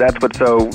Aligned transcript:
that's 0.00 0.16
what's 0.22 0.38
so 0.38 0.70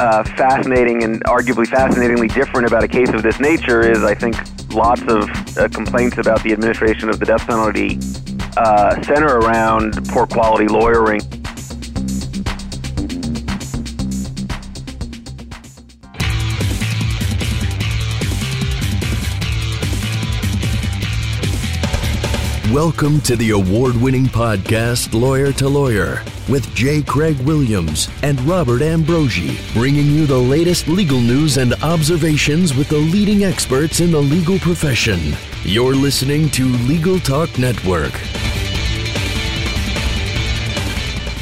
uh, 0.00 0.24
fascinating 0.24 1.02
and 1.02 1.22
arguably 1.24 1.66
fascinatingly 1.66 2.28
different 2.28 2.66
about 2.66 2.82
a 2.82 2.88
case 2.88 3.10
of 3.10 3.22
this 3.22 3.38
nature 3.38 3.82
is 3.82 4.02
I 4.02 4.14
think 4.14 4.36
lots 4.72 5.02
of 5.02 5.28
uh, 5.58 5.68
complaints 5.68 6.16
about 6.16 6.42
the 6.42 6.52
administration 6.52 7.10
of 7.10 7.20
the 7.20 7.26
death 7.26 7.46
penalty 7.46 7.98
uh, 8.56 9.02
center 9.02 9.36
around 9.36 10.08
poor 10.08 10.26
quality 10.26 10.66
lawyering. 10.66 11.20
Welcome 22.72 23.20
to 23.20 23.36
the 23.36 23.50
award 23.50 23.94
winning 23.96 24.24
podcast, 24.24 25.12
Lawyer 25.12 25.52
to 25.52 25.68
Lawyer, 25.68 26.22
with 26.48 26.74
J. 26.74 27.02
Craig 27.02 27.38
Williams 27.40 28.08
and 28.22 28.40
Robert 28.42 28.82
Ambrogi, 28.82 29.58
bringing 29.72 30.06
you 30.06 30.26
the 30.26 30.36
latest 30.36 30.88
legal 30.88 31.20
news 31.20 31.56
and 31.56 31.74
observations 31.82 32.74
with 32.74 32.88
the 32.88 32.98
leading 32.98 33.44
experts 33.44 34.00
in 34.00 34.10
the 34.10 34.20
legal 34.20 34.58
profession. 34.58 35.20
You're 35.62 35.94
listening 35.94 36.50
to 36.50 36.64
Legal 36.66 37.18
Talk 37.18 37.58
Network. 37.58 38.12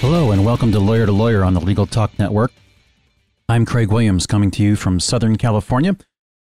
Hello, 0.01 0.33
and 0.33 0.45
welcome 0.45 0.73
to 0.73 0.81
Lawyer 0.81 1.07
to 1.07 1.13
Lawyer 1.13 1.45
on 1.45 1.55
the 1.55 1.61
Legal 1.61 1.87
Talk 1.87 2.19
Network. 2.19 2.53
I'm 3.49 3.67
Craig 3.67 3.93
Williams, 3.93 4.27
coming 4.27 4.51
to 4.53 4.63
you 4.63 4.77
from 4.77 5.01
Southern 5.01 5.37
California, 5.37 5.97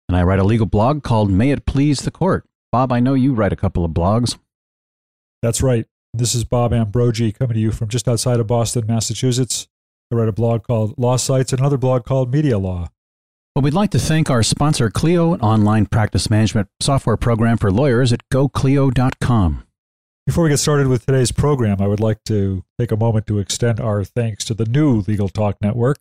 and 0.09 0.17
I 0.17 0.23
write 0.23 0.39
a 0.39 0.45
legal 0.45 0.67
blog 0.67 1.03
called 1.03 1.31
May 1.31 1.51
It 1.51 1.67
Please 1.67 2.01
the 2.01 2.11
Court. 2.11 2.45
Bob, 2.73 2.93
I 2.93 3.01
know 3.01 3.15
you 3.15 3.33
write 3.33 3.53
a 3.53 3.57
couple 3.57 3.85
of 3.85 3.93
blogs. 3.93 4.37
That's 5.41 5.63
right. 5.63 5.87
This 6.19 6.35
is 6.35 6.45
Bob 6.45 6.73
Ambrogi 6.73 7.31
coming 7.39 7.55
to 7.55 7.61
you 7.61 7.71
from 7.71 7.89
just 7.89 8.09
outside 8.09 8.41
of 8.41 8.47
Boston, 8.47 8.87
Massachusetts. 8.87 9.69
I 10.11 10.15
write 10.15 10.29
a 10.29 10.33
blog 10.33 10.63
called 10.63 10.97
Law 10.97 11.19
Sites 11.19 11.53
and 11.53 11.61
another 11.61 11.77
blog 11.77 12.07
called 12.07 12.33
Media 12.33 12.59
Law. 12.59 12.89
Well, 13.55 13.63
we'd 13.63 13.75
like 13.75 13.91
to 13.91 13.99
thank 13.99 14.31
our 14.31 14.43
sponsor, 14.43 14.89
Clio, 14.89 15.35
an 15.35 15.41
online 15.43 15.85
practice 15.85 16.31
management 16.31 16.69
software 16.81 17.19
program 17.19 17.59
for 17.59 17.71
lawyers 17.71 18.15
at 18.15 18.27
goclio.com. 18.33 19.65
Before 20.27 20.45
we 20.45 20.51
get 20.51 20.57
started 20.57 20.89
with 20.89 21.05
today's 21.05 21.33
program, 21.33 21.83
I 21.83 21.87
would 21.87 22.01
like 22.01 22.25
to 22.25 22.65
take 22.79 22.93
a 22.93 22.97
moment 22.97 23.27
to 23.27 23.39
extend 23.39 23.79
our 23.79 24.03
thanks 24.03 24.45
to 24.47 24.55
the 24.55 24.65
new 24.65 25.05
Legal 25.07 25.29
Talk 25.29 25.59
Network. 25.61 25.99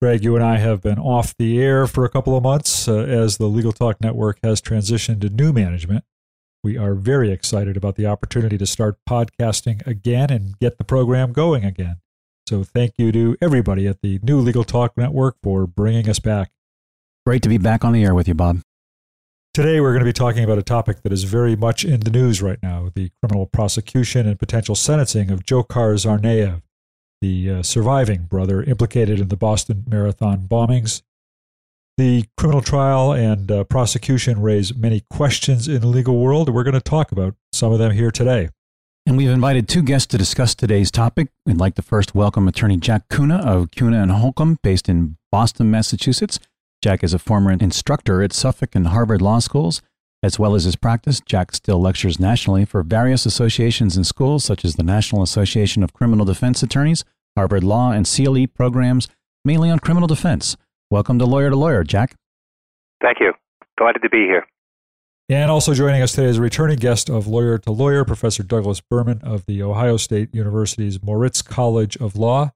Greg, 0.00 0.22
you 0.22 0.36
and 0.36 0.44
I 0.44 0.58
have 0.58 0.82
been 0.82 1.00
off 1.00 1.36
the 1.36 1.60
air 1.60 1.88
for 1.88 2.04
a 2.04 2.08
couple 2.08 2.36
of 2.36 2.44
months 2.44 2.86
uh, 2.86 2.98
as 2.98 3.38
the 3.38 3.46
Legal 3.46 3.72
Talk 3.72 4.00
Network 4.00 4.38
has 4.44 4.60
transitioned 4.60 5.20
to 5.22 5.28
new 5.28 5.52
management. 5.52 6.04
We 6.64 6.78
are 6.78 6.94
very 6.94 7.32
excited 7.32 7.76
about 7.76 7.96
the 7.96 8.06
opportunity 8.06 8.56
to 8.56 8.66
start 8.66 8.96
podcasting 9.08 9.84
again 9.84 10.30
and 10.30 10.56
get 10.60 10.78
the 10.78 10.84
program 10.84 11.32
going 11.32 11.64
again. 11.64 11.96
So, 12.48 12.62
thank 12.62 12.92
you 12.98 13.10
to 13.10 13.36
everybody 13.42 13.88
at 13.88 14.00
the 14.00 14.20
new 14.22 14.38
Legal 14.38 14.62
Talk 14.62 14.96
Network 14.96 15.36
for 15.42 15.66
bringing 15.66 16.08
us 16.08 16.20
back. 16.20 16.52
Great 17.26 17.42
to 17.42 17.48
be 17.48 17.58
back 17.58 17.84
on 17.84 17.92
the 17.92 18.04
air 18.04 18.14
with 18.14 18.28
you, 18.28 18.34
Bob. 18.34 18.60
Today, 19.52 19.80
we're 19.80 19.90
going 19.90 20.04
to 20.04 20.08
be 20.08 20.12
talking 20.12 20.44
about 20.44 20.58
a 20.58 20.62
topic 20.62 21.02
that 21.02 21.12
is 21.12 21.24
very 21.24 21.56
much 21.56 21.84
in 21.84 22.00
the 22.00 22.10
news 22.10 22.40
right 22.40 22.62
now 22.62 22.90
the 22.94 23.10
criminal 23.20 23.46
prosecution 23.46 24.28
and 24.28 24.38
potential 24.38 24.76
sentencing 24.76 25.32
of 25.32 25.44
Dzhokhar 25.44 25.96
Tsarnaev, 25.96 26.62
the 27.20 27.50
uh, 27.50 27.62
surviving 27.64 28.22
brother 28.22 28.62
implicated 28.62 29.18
in 29.18 29.28
the 29.28 29.36
Boston 29.36 29.82
Marathon 29.88 30.46
bombings. 30.46 31.02
The 31.98 32.24
criminal 32.38 32.62
trial 32.62 33.12
and 33.12 33.50
uh, 33.50 33.64
prosecution 33.64 34.40
raise 34.40 34.74
many 34.74 35.02
questions 35.10 35.68
in 35.68 35.82
the 35.82 35.86
legal 35.86 36.18
world, 36.18 36.48
we're 36.48 36.62
going 36.62 36.72
to 36.72 36.80
talk 36.80 37.12
about 37.12 37.34
some 37.52 37.70
of 37.70 37.78
them 37.78 37.92
here 37.92 38.10
today. 38.10 38.48
And 39.04 39.18
we've 39.18 39.28
invited 39.28 39.68
two 39.68 39.82
guests 39.82 40.06
to 40.08 40.18
discuss 40.18 40.54
today's 40.54 40.90
topic. 40.90 41.28
We'd 41.44 41.58
like 41.58 41.74
to 41.74 41.82
first 41.82 42.14
welcome 42.14 42.48
attorney 42.48 42.78
Jack 42.78 43.08
Cunha 43.08 43.44
of 43.44 43.72
Cunha 43.72 44.02
and 44.02 44.10
Holcomb, 44.10 44.56
based 44.62 44.88
in 44.88 45.18
Boston, 45.30 45.70
Massachusetts. 45.70 46.38
Jack 46.80 47.04
is 47.04 47.12
a 47.12 47.18
former 47.18 47.52
instructor 47.52 48.22
at 48.22 48.32
Suffolk 48.32 48.74
and 48.74 48.86
Harvard 48.86 49.20
Law 49.20 49.40
Schools. 49.40 49.82
As 50.22 50.38
well 50.38 50.54
as 50.54 50.64
his 50.64 50.76
practice, 50.76 51.20
Jack 51.20 51.52
still 51.52 51.80
lectures 51.80 52.18
nationally 52.18 52.64
for 52.64 52.82
various 52.82 53.26
associations 53.26 53.96
and 53.96 54.06
schools, 54.06 54.44
such 54.44 54.64
as 54.64 54.76
the 54.76 54.82
National 54.82 55.22
Association 55.22 55.82
of 55.82 55.92
Criminal 55.92 56.24
Defense 56.24 56.62
Attorneys, 56.62 57.04
Harvard 57.36 57.64
Law, 57.64 57.90
and 57.90 58.06
CLE 58.06 58.46
programs, 58.46 59.08
mainly 59.44 59.68
on 59.68 59.78
criminal 59.78 60.06
defense. 60.06 60.56
Welcome 60.92 61.18
to 61.20 61.24
Lawyer 61.24 61.48
to 61.48 61.56
Lawyer, 61.56 61.84
Jack. 61.84 62.16
Thank 63.00 63.18
you. 63.18 63.32
Delighted 63.78 64.02
to 64.02 64.10
be 64.10 64.26
here. 64.26 64.46
And 65.30 65.50
also 65.50 65.72
joining 65.72 66.02
us 66.02 66.12
today 66.12 66.26
is 66.26 66.36
a 66.36 66.42
returning 66.42 66.76
guest 66.76 67.08
of 67.08 67.26
Lawyer 67.26 67.56
to 67.56 67.72
Lawyer, 67.72 68.04
Professor 68.04 68.42
Douglas 68.42 68.82
Berman 68.82 69.22
of 69.22 69.46
the 69.46 69.62
Ohio 69.62 69.96
State 69.96 70.34
University's 70.34 71.02
Moritz 71.02 71.40
College 71.40 71.96
of 71.96 72.14
Law. 72.16 72.50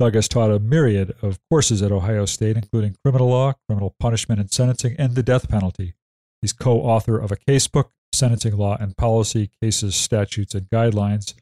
Doug 0.00 0.16
has 0.16 0.26
taught 0.26 0.50
a 0.50 0.58
myriad 0.58 1.14
of 1.22 1.38
courses 1.48 1.80
at 1.80 1.92
Ohio 1.92 2.24
State, 2.24 2.56
including 2.56 2.96
criminal 3.04 3.28
law, 3.28 3.52
criminal 3.68 3.94
punishment 4.00 4.40
and 4.40 4.50
sentencing, 4.50 4.96
and 4.98 5.14
the 5.14 5.22
death 5.22 5.48
penalty. 5.48 5.94
He's 6.42 6.52
co 6.52 6.80
author 6.80 7.16
of 7.16 7.30
a 7.30 7.36
casebook, 7.36 7.90
Sentencing 8.12 8.56
Law 8.56 8.76
and 8.80 8.96
Policy 8.96 9.52
Cases, 9.62 9.94
Statutes, 9.94 10.52
and 10.52 10.68
Guidelines. 10.68 11.32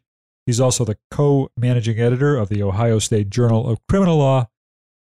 He's 0.44 0.60
also 0.60 0.84
the 0.84 0.98
co 1.10 1.48
managing 1.56 1.98
editor 1.98 2.36
of 2.36 2.50
the 2.50 2.62
Ohio 2.62 2.98
State 2.98 3.30
Journal 3.30 3.66
of 3.66 3.78
Criminal 3.88 4.18
Law 4.18 4.48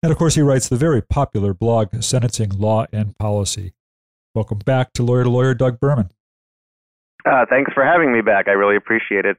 and 0.03 0.11
of 0.11 0.17
course, 0.17 0.35
he 0.35 0.41
writes 0.41 0.69
the 0.69 0.77
very 0.77 1.01
popular 1.01 1.53
blog, 1.53 2.03
Sentencing 2.03 2.49
Law 2.49 2.85
and 2.91 3.17
Policy. 3.17 3.73
Welcome 4.35 4.59
back 4.59 4.93
to 4.93 5.03
Lawyer 5.03 5.23
to 5.23 5.29
Lawyer, 5.29 5.53
Doug 5.53 5.79
Berman. 5.79 6.11
Uh, 7.25 7.45
thanks 7.49 7.73
for 7.73 7.83
having 7.83 8.13
me 8.13 8.21
back. 8.21 8.47
I 8.47 8.51
really 8.51 8.75
appreciate 8.75 9.25
it. 9.25 9.37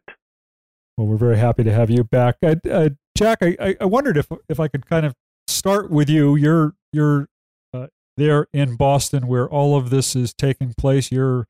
Well, 0.96 1.06
we're 1.06 1.16
very 1.16 1.38
happy 1.38 1.62
to 1.62 1.72
have 1.72 1.90
you 1.90 2.02
back. 2.02 2.36
Uh, 2.42 2.56
uh, 2.70 2.90
Jack, 3.16 3.38
I, 3.40 3.76
I 3.80 3.84
wondered 3.84 4.16
if 4.16 4.26
if 4.48 4.58
I 4.58 4.68
could 4.68 4.86
kind 4.86 5.06
of 5.06 5.14
start 5.46 5.90
with 5.90 6.10
you. 6.10 6.34
You're 6.34 6.74
you're 6.92 7.28
uh, 7.72 7.86
there 8.16 8.48
in 8.52 8.76
Boston 8.76 9.28
where 9.28 9.48
all 9.48 9.76
of 9.76 9.90
this 9.90 10.16
is 10.16 10.34
taking 10.34 10.74
place. 10.74 11.12
You're 11.12 11.46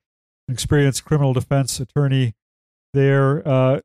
an 0.47 0.53
experienced 0.53 1.03
criminal 1.03 1.33
defense 1.33 1.79
attorney 1.79 2.35
there. 2.93 3.47
Uh, 3.47 3.79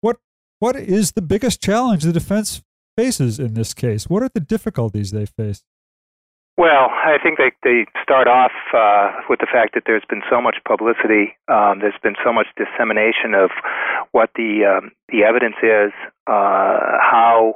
what 0.00 0.16
what 0.58 0.76
is 0.76 1.12
the 1.12 1.22
biggest 1.22 1.62
challenge 1.62 2.02
the 2.02 2.12
defense 2.12 2.62
faces 2.96 3.38
in 3.38 3.54
this 3.54 3.74
case? 3.74 4.08
What 4.08 4.22
are 4.22 4.30
the 4.32 4.40
difficulties 4.40 5.10
they 5.10 5.26
face? 5.26 5.62
Well, 6.60 6.90
I 6.92 7.16
think 7.22 7.38
they 7.38 7.52
they 7.62 7.86
start 8.02 8.28
off 8.28 8.52
uh, 8.76 9.22
with 9.30 9.40
the 9.40 9.46
fact 9.50 9.72
that 9.72 9.84
there's 9.86 10.04
been 10.10 10.20
so 10.28 10.42
much 10.42 10.56
publicity. 10.68 11.32
Um, 11.48 11.80
there's 11.80 11.96
been 12.02 12.16
so 12.22 12.34
much 12.34 12.48
dissemination 12.52 13.32
of 13.32 13.48
what 14.12 14.28
the 14.36 14.68
um, 14.68 14.90
the 15.08 15.24
evidence 15.24 15.56
is, 15.62 15.92
uh, 16.26 17.00
how 17.00 17.54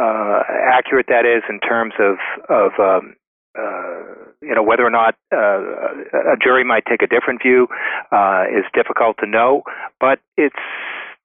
uh, 0.00 0.40
accurate 0.72 1.04
that 1.08 1.26
is 1.26 1.42
in 1.50 1.60
terms 1.60 1.92
of 2.00 2.16
of 2.48 2.72
um, 2.80 3.16
uh, 3.58 4.24
you 4.40 4.54
know 4.54 4.62
whether 4.62 4.86
or 4.86 4.90
not 4.90 5.16
uh, 5.34 6.32
a 6.32 6.36
jury 6.42 6.64
might 6.64 6.84
take 6.88 7.02
a 7.02 7.06
different 7.06 7.42
view 7.42 7.68
uh, 8.10 8.44
is 8.48 8.64
difficult 8.72 9.16
to 9.20 9.26
know. 9.26 9.64
But 10.00 10.20
it's 10.38 10.64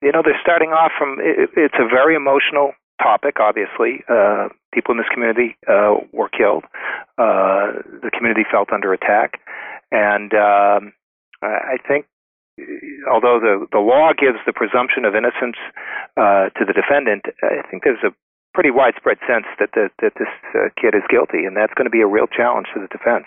you 0.01 0.11
know 0.11 0.21
they're 0.21 0.41
starting 0.41 0.71
off 0.71 0.91
from 0.97 1.15
it, 1.21 1.49
it's 1.55 1.79
a 1.79 1.87
very 1.87 2.15
emotional 2.15 2.73
topic, 3.01 3.39
obviously. 3.39 4.03
Uh, 4.07 4.49
people 4.73 4.93
in 4.93 4.97
this 4.97 5.09
community 5.11 5.57
uh, 5.67 5.95
were 6.13 6.29
killed. 6.29 6.63
Uh, 7.17 7.81
the 8.01 8.11
community 8.13 8.43
felt 8.49 8.71
under 8.71 8.93
attack. 8.93 9.41
And 9.91 10.33
um, 10.33 10.93
I 11.41 11.77
think, 11.87 12.05
although 13.11 13.39
the, 13.39 13.67
the 13.71 13.79
law 13.79 14.11
gives 14.17 14.37
the 14.45 14.53
presumption 14.53 15.05
of 15.05 15.15
innocence 15.15 15.57
uh, 16.15 16.49
to 16.55 16.65
the 16.65 16.73
defendant, 16.73 17.25
I 17.43 17.67
think 17.69 17.83
there's 17.83 18.03
a 18.03 18.13
pretty 18.53 18.71
widespread 18.71 19.17
sense 19.27 19.45
that, 19.59 19.69
the, 19.73 19.89
that 20.01 20.13
this 20.19 20.31
uh, 20.55 20.69
kid 20.79 20.95
is 20.95 21.03
guilty, 21.09 21.45
and 21.45 21.55
that's 21.55 21.73
going 21.73 21.85
to 21.85 21.91
be 21.91 22.01
a 22.01 22.07
real 22.07 22.27
challenge 22.27 22.67
to 22.73 22.79
the 22.79 22.87
defense. 22.87 23.25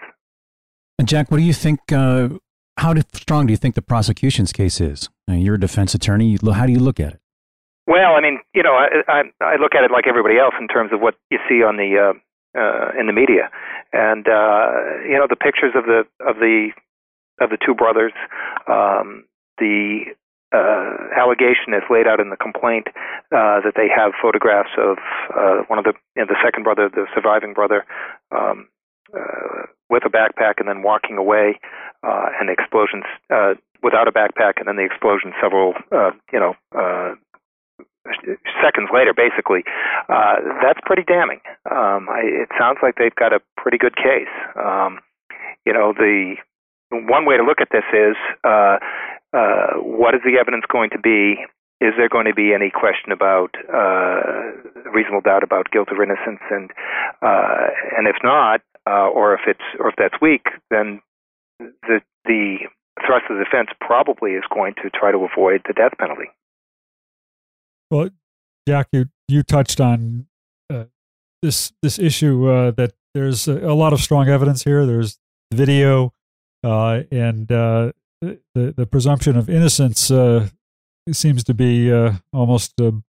And 0.98 1.08
Jack, 1.08 1.30
what 1.30 1.38
do 1.38 1.42
you 1.42 1.52
think? 1.52 1.80
Uh, 1.90 2.28
how 2.76 2.94
strong 3.14 3.46
do 3.46 3.52
you 3.52 3.56
think 3.56 3.74
the 3.74 3.82
prosecution's 3.82 4.52
case 4.52 4.80
is? 4.80 5.08
you're 5.28 5.54
a 5.54 5.60
defense 5.60 5.94
attorney. 5.94 6.36
How 6.52 6.66
do 6.66 6.72
you 6.72 6.80
look 6.80 7.00
at 7.00 7.14
it? 7.14 7.20
Well, 7.86 8.14
I 8.16 8.20
mean, 8.20 8.40
you 8.54 8.62
know, 8.62 8.72
I, 8.72 8.88
I, 9.08 9.22
I 9.44 9.56
look 9.60 9.74
at 9.74 9.84
it 9.84 9.90
like 9.90 10.06
everybody 10.06 10.38
else 10.38 10.54
in 10.58 10.68
terms 10.68 10.92
of 10.92 11.00
what 11.00 11.14
you 11.30 11.38
see 11.48 11.62
on 11.62 11.76
the 11.76 11.98
uh, 12.00 12.58
uh, 12.58 12.92
in 12.98 13.06
the 13.06 13.12
media, 13.12 13.50
and 13.92 14.26
uh, 14.26 15.02
you 15.04 15.18
know, 15.18 15.26
the 15.28 15.36
pictures 15.36 15.74
of 15.74 15.84
the 15.84 16.04
of 16.24 16.36
the 16.36 16.70
of 17.40 17.50
the 17.50 17.58
two 17.58 17.74
brothers, 17.74 18.12
um, 18.68 19.24
the 19.58 20.14
uh, 20.54 21.10
allegation 21.18 21.74
is 21.74 21.82
laid 21.90 22.06
out 22.06 22.20
in 22.20 22.30
the 22.30 22.36
complaint 22.36 22.86
uh, 23.34 23.58
that 23.60 23.74
they 23.76 23.88
have 23.90 24.12
photographs 24.22 24.70
of 24.78 24.98
uh, 25.36 25.66
one 25.66 25.78
of 25.78 25.84
the 25.84 25.92
you 26.16 26.22
know, 26.22 26.26
the 26.26 26.38
second 26.42 26.62
brother, 26.62 26.88
the 26.88 27.06
surviving 27.14 27.52
brother, 27.52 27.84
um, 28.30 28.68
uh, 29.12 29.66
with 29.90 30.04
a 30.06 30.10
backpack 30.10 30.54
and 30.58 30.68
then 30.68 30.82
walking 30.82 31.18
away, 31.18 31.58
uh, 32.02 32.26
and 32.40 32.48
explosions 32.48 33.04
uh, 33.28 33.54
without 33.82 34.08
a 34.08 34.12
backpack, 34.12 34.54
and 34.56 34.68
then 34.68 34.76
the 34.76 34.84
explosion 34.84 35.32
several 35.42 35.74
uh, 35.92 36.12
you 36.32 36.40
know 36.40 36.54
uh, 36.72 37.14
seconds 38.62 38.88
later, 38.92 39.12
basically, 39.14 39.64
uh, 40.08 40.36
that's 40.62 40.80
pretty 40.84 41.04
damning. 41.04 41.40
Um, 41.70 42.08
I, 42.08 42.22
it 42.24 42.48
sounds 42.58 42.78
like 42.82 42.96
they've 42.96 43.14
got 43.14 43.32
a 43.32 43.40
pretty 43.56 43.78
good 43.78 43.96
case. 43.96 44.32
Um, 44.56 45.00
you 45.64 45.72
know, 45.72 45.92
the 45.96 46.36
one 46.90 47.24
way 47.24 47.36
to 47.36 47.42
look 47.42 47.60
at 47.60 47.68
this 47.72 47.84
is 47.92 48.16
uh, 48.44 48.78
uh, 49.32 49.80
what 49.80 50.14
is 50.14 50.20
the 50.24 50.38
evidence 50.38 50.64
going 50.70 50.90
to 50.90 50.98
be 50.98 51.44
is 51.80 51.92
there 51.98 52.08
going 52.08 52.26
to 52.26 52.34
be 52.34 52.54
any 52.54 52.70
question 52.70 53.12
about 53.12 53.50
uh, 53.68 54.56
reasonable 54.94 55.20
doubt 55.20 55.42
about 55.42 55.70
guilt 55.70 55.88
or 55.90 56.02
innocence? 56.02 56.40
And 56.50 56.70
uh, 57.20 57.68
and 57.98 58.06
if 58.06 58.16
not, 58.22 58.62
uh, 58.86 59.08
or 59.08 59.34
if 59.34 59.40
it's 59.46 59.64
or 59.78 59.88
if 59.88 59.96
that's 59.96 60.14
weak, 60.20 60.46
then 60.70 61.02
the 61.58 62.00
the 62.24 62.58
thrust 63.04 63.24
of 63.28 63.36
the 63.38 63.44
defense 63.44 63.68
probably 63.80 64.32
is 64.32 64.44
going 64.52 64.74
to 64.82 64.90
try 64.90 65.10
to 65.10 65.18
avoid 65.18 65.62
the 65.66 65.74
death 65.74 65.92
penalty. 65.98 66.30
Well, 67.90 68.10
Jack, 68.66 68.88
you 68.92 69.06
you 69.28 69.42
touched 69.42 69.80
on 69.80 70.26
uh, 70.70 70.84
this 71.42 71.72
this 71.82 71.98
issue 71.98 72.48
uh, 72.48 72.70
that 72.72 72.92
there's 73.14 73.46
a, 73.46 73.58
a, 73.58 73.74
lot 73.74 73.92
of 73.92 74.00
strong 74.00 74.28
evidence 74.28 74.64
here. 74.64 74.86
There's 74.86 75.18
video 75.52 76.12
uh, 76.62 77.02
and 77.10 77.50
uh, 77.52 77.92
the 78.20 78.40
the 78.54 78.86
presumption 78.86 79.36
of 79.36 79.50
innocence 79.50 80.10
uh, 80.10 80.48
seems 81.12 81.44
to 81.44 81.54
be 81.54 81.92
uh, 81.92 82.14
almost 82.32 82.74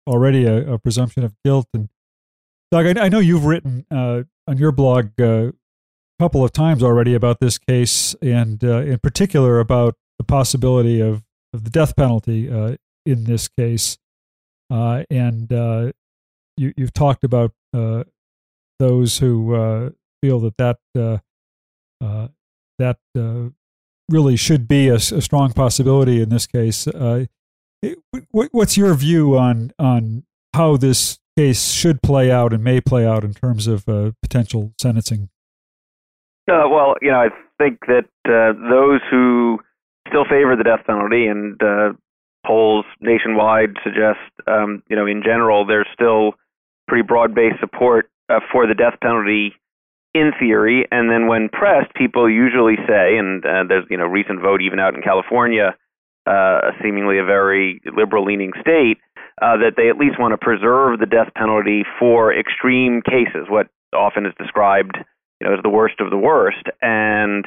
already 0.07 0.47
a, 0.47 0.75
a, 0.75 0.79
presumption 0.79 1.25
of 1.25 1.35
guilt. 1.45 1.69
And 1.75 1.89
Doug, 2.73 2.99
I, 2.99 3.05
I 3.05 3.09
know 3.09 3.19
you've 3.19 3.45
written 3.45 3.87
on 3.91 4.59
your 4.59 4.73
blog 4.73 5.11
a 5.21 5.53
couple 6.19 6.43
of 6.43 6.53
times 6.53 6.83
already 6.83 7.15
about 7.15 7.41
this 7.41 7.59
case, 7.59 8.15
and 8.23 8.63
in 8.63 8.99
particular 8.99 9.61
about 9.61 9.97
the 10.19 10.25
possibility 10.25 11.01
of, 11.01 11.23
of 11.53 11.65
the 11.65 11.71
death 11.71 11.97
penalty 11.97 12.49
in 13.05 13.25
this 13.25 13.49
case. 13.49 13.99
And 14.71 15.53
you, 16.57 16.73
you've 16.77 16.93
talked 16.93 17.25
about 17.25 17.53
uh, 17.73 18.05
those 18.79 19.19
who 19.19 19.55
uh, 19.55 19.91
feel 20.23 20.41
that 20.41 20.57
that 20.57 20.79
uh, 20.97 21.19
uh 22.05 22.29
that 22.79 22.99
uh, 23.17 23.51
really 24.11 24.37
should 24.37 24.67
be 24.67 24.89
a, 24.89 24.95
a, 24.95 25.21
strong 25.21 25.53
possibility 25.53 26.21
in 26.21 26.29
this 26.29 26.47
case. 26.47 26.89
Uh, 26.89 27.27
what's 28.31 28.77
your 28.77 28.95
view 28.95 29.39
on 29.39 29.73
on 29.79 30.25
how 30.55 30.77
this 30.77 31.19
case 31.37 31.71
should 31.73 32.03
play 32.03 32.31
out 32.31 32.53
and 32.53 32.63
may 32.63 32.81
play 32.81 33.07
out 33.07 33.25
in 33.25 33.33
terms 33.33 33.67
of 33.67 33.85
potential 34.23 34.73
sentencing? 34.81 35.29
well, 36.47 36.95
you 37.01 37.11
know, 37.11 37.21
I 37.21 37.29
think 37.59 37.81
that 37.87 38.05
those 38.25 39.01
who 39.11 39.59
still 40.09 40.25
favor 40.25 40.57
the 40.57 40.65
death 40.65 40.87
penalty 40.87 41.27
and 41.27 41.59
polls 42.45 42.85
nationwide 43.01 43.77
suggest, 43.83 44.21
um, 44.47 44.83
you 44.89 44.97
know, 44.97 45.07
in 45.07 45.23
general, 45.23 45.67
there's 45.67 45.89
still 45.93 46.35
pretty 46.89 47.03
broad 47.03 47.35
based 47.35 47.61
support 47.61 48.11
uh, 48.29 48.41
for 48.53 48.67
the 48.67 48.75
death 48.75 48.95
penalty 49.03 49.55
in 50.15 50.33
theory. 50.39 50.87
And 50.91 51.11
then 51.11 51.27
when 51.27 51.49
pressed, 51.49 51.93
people 51.95 52.31
usually 52.31 52.77
say, 52.87 53.17
and 53.17 53.45
uh, 53.45 53.65
there's 53.69 53.85
you 53.91 53.97
know 53.97 54.07
recent 54.07 54.41
vote 54.41 54.63
even 54.63 54.79
out 54.79 54.95
in 54.95 55.03
California, 55.03 55.75
uh, 56.27 56.61
seemingly 56.83 57.19
a 57.19 57.25
very 57.25 57.81
liberal 57.97 58.25
leaning 58.25 58.53
state, 58.61 58.99
uh, 59.43 59.57
that 59.59 59.75
they 59.77 59.89
at 59.89 59.99
least 59.99 60.19
want 60.19 60.33
to 60.33 60.39
preserve 60.39 61.01
the 61.01 61.07
death 61.07 61.33
penalty 61.37 61.85
for 61.99 62.33
extreme 62.33 63.03
cases, 63.03 63.47
what 63.49 63.69
often 63.93 64.27
is 64.27 64.33
described 64.39 64.97
you 65.41 65.47
know 65.47 65.55
as 65.55 65.63
the 65.63 65.69
worst 65.69 66.01
of 66.01 66.11
the 66.11 66.19
worst, 66.19 66.65
and 66.81 67.47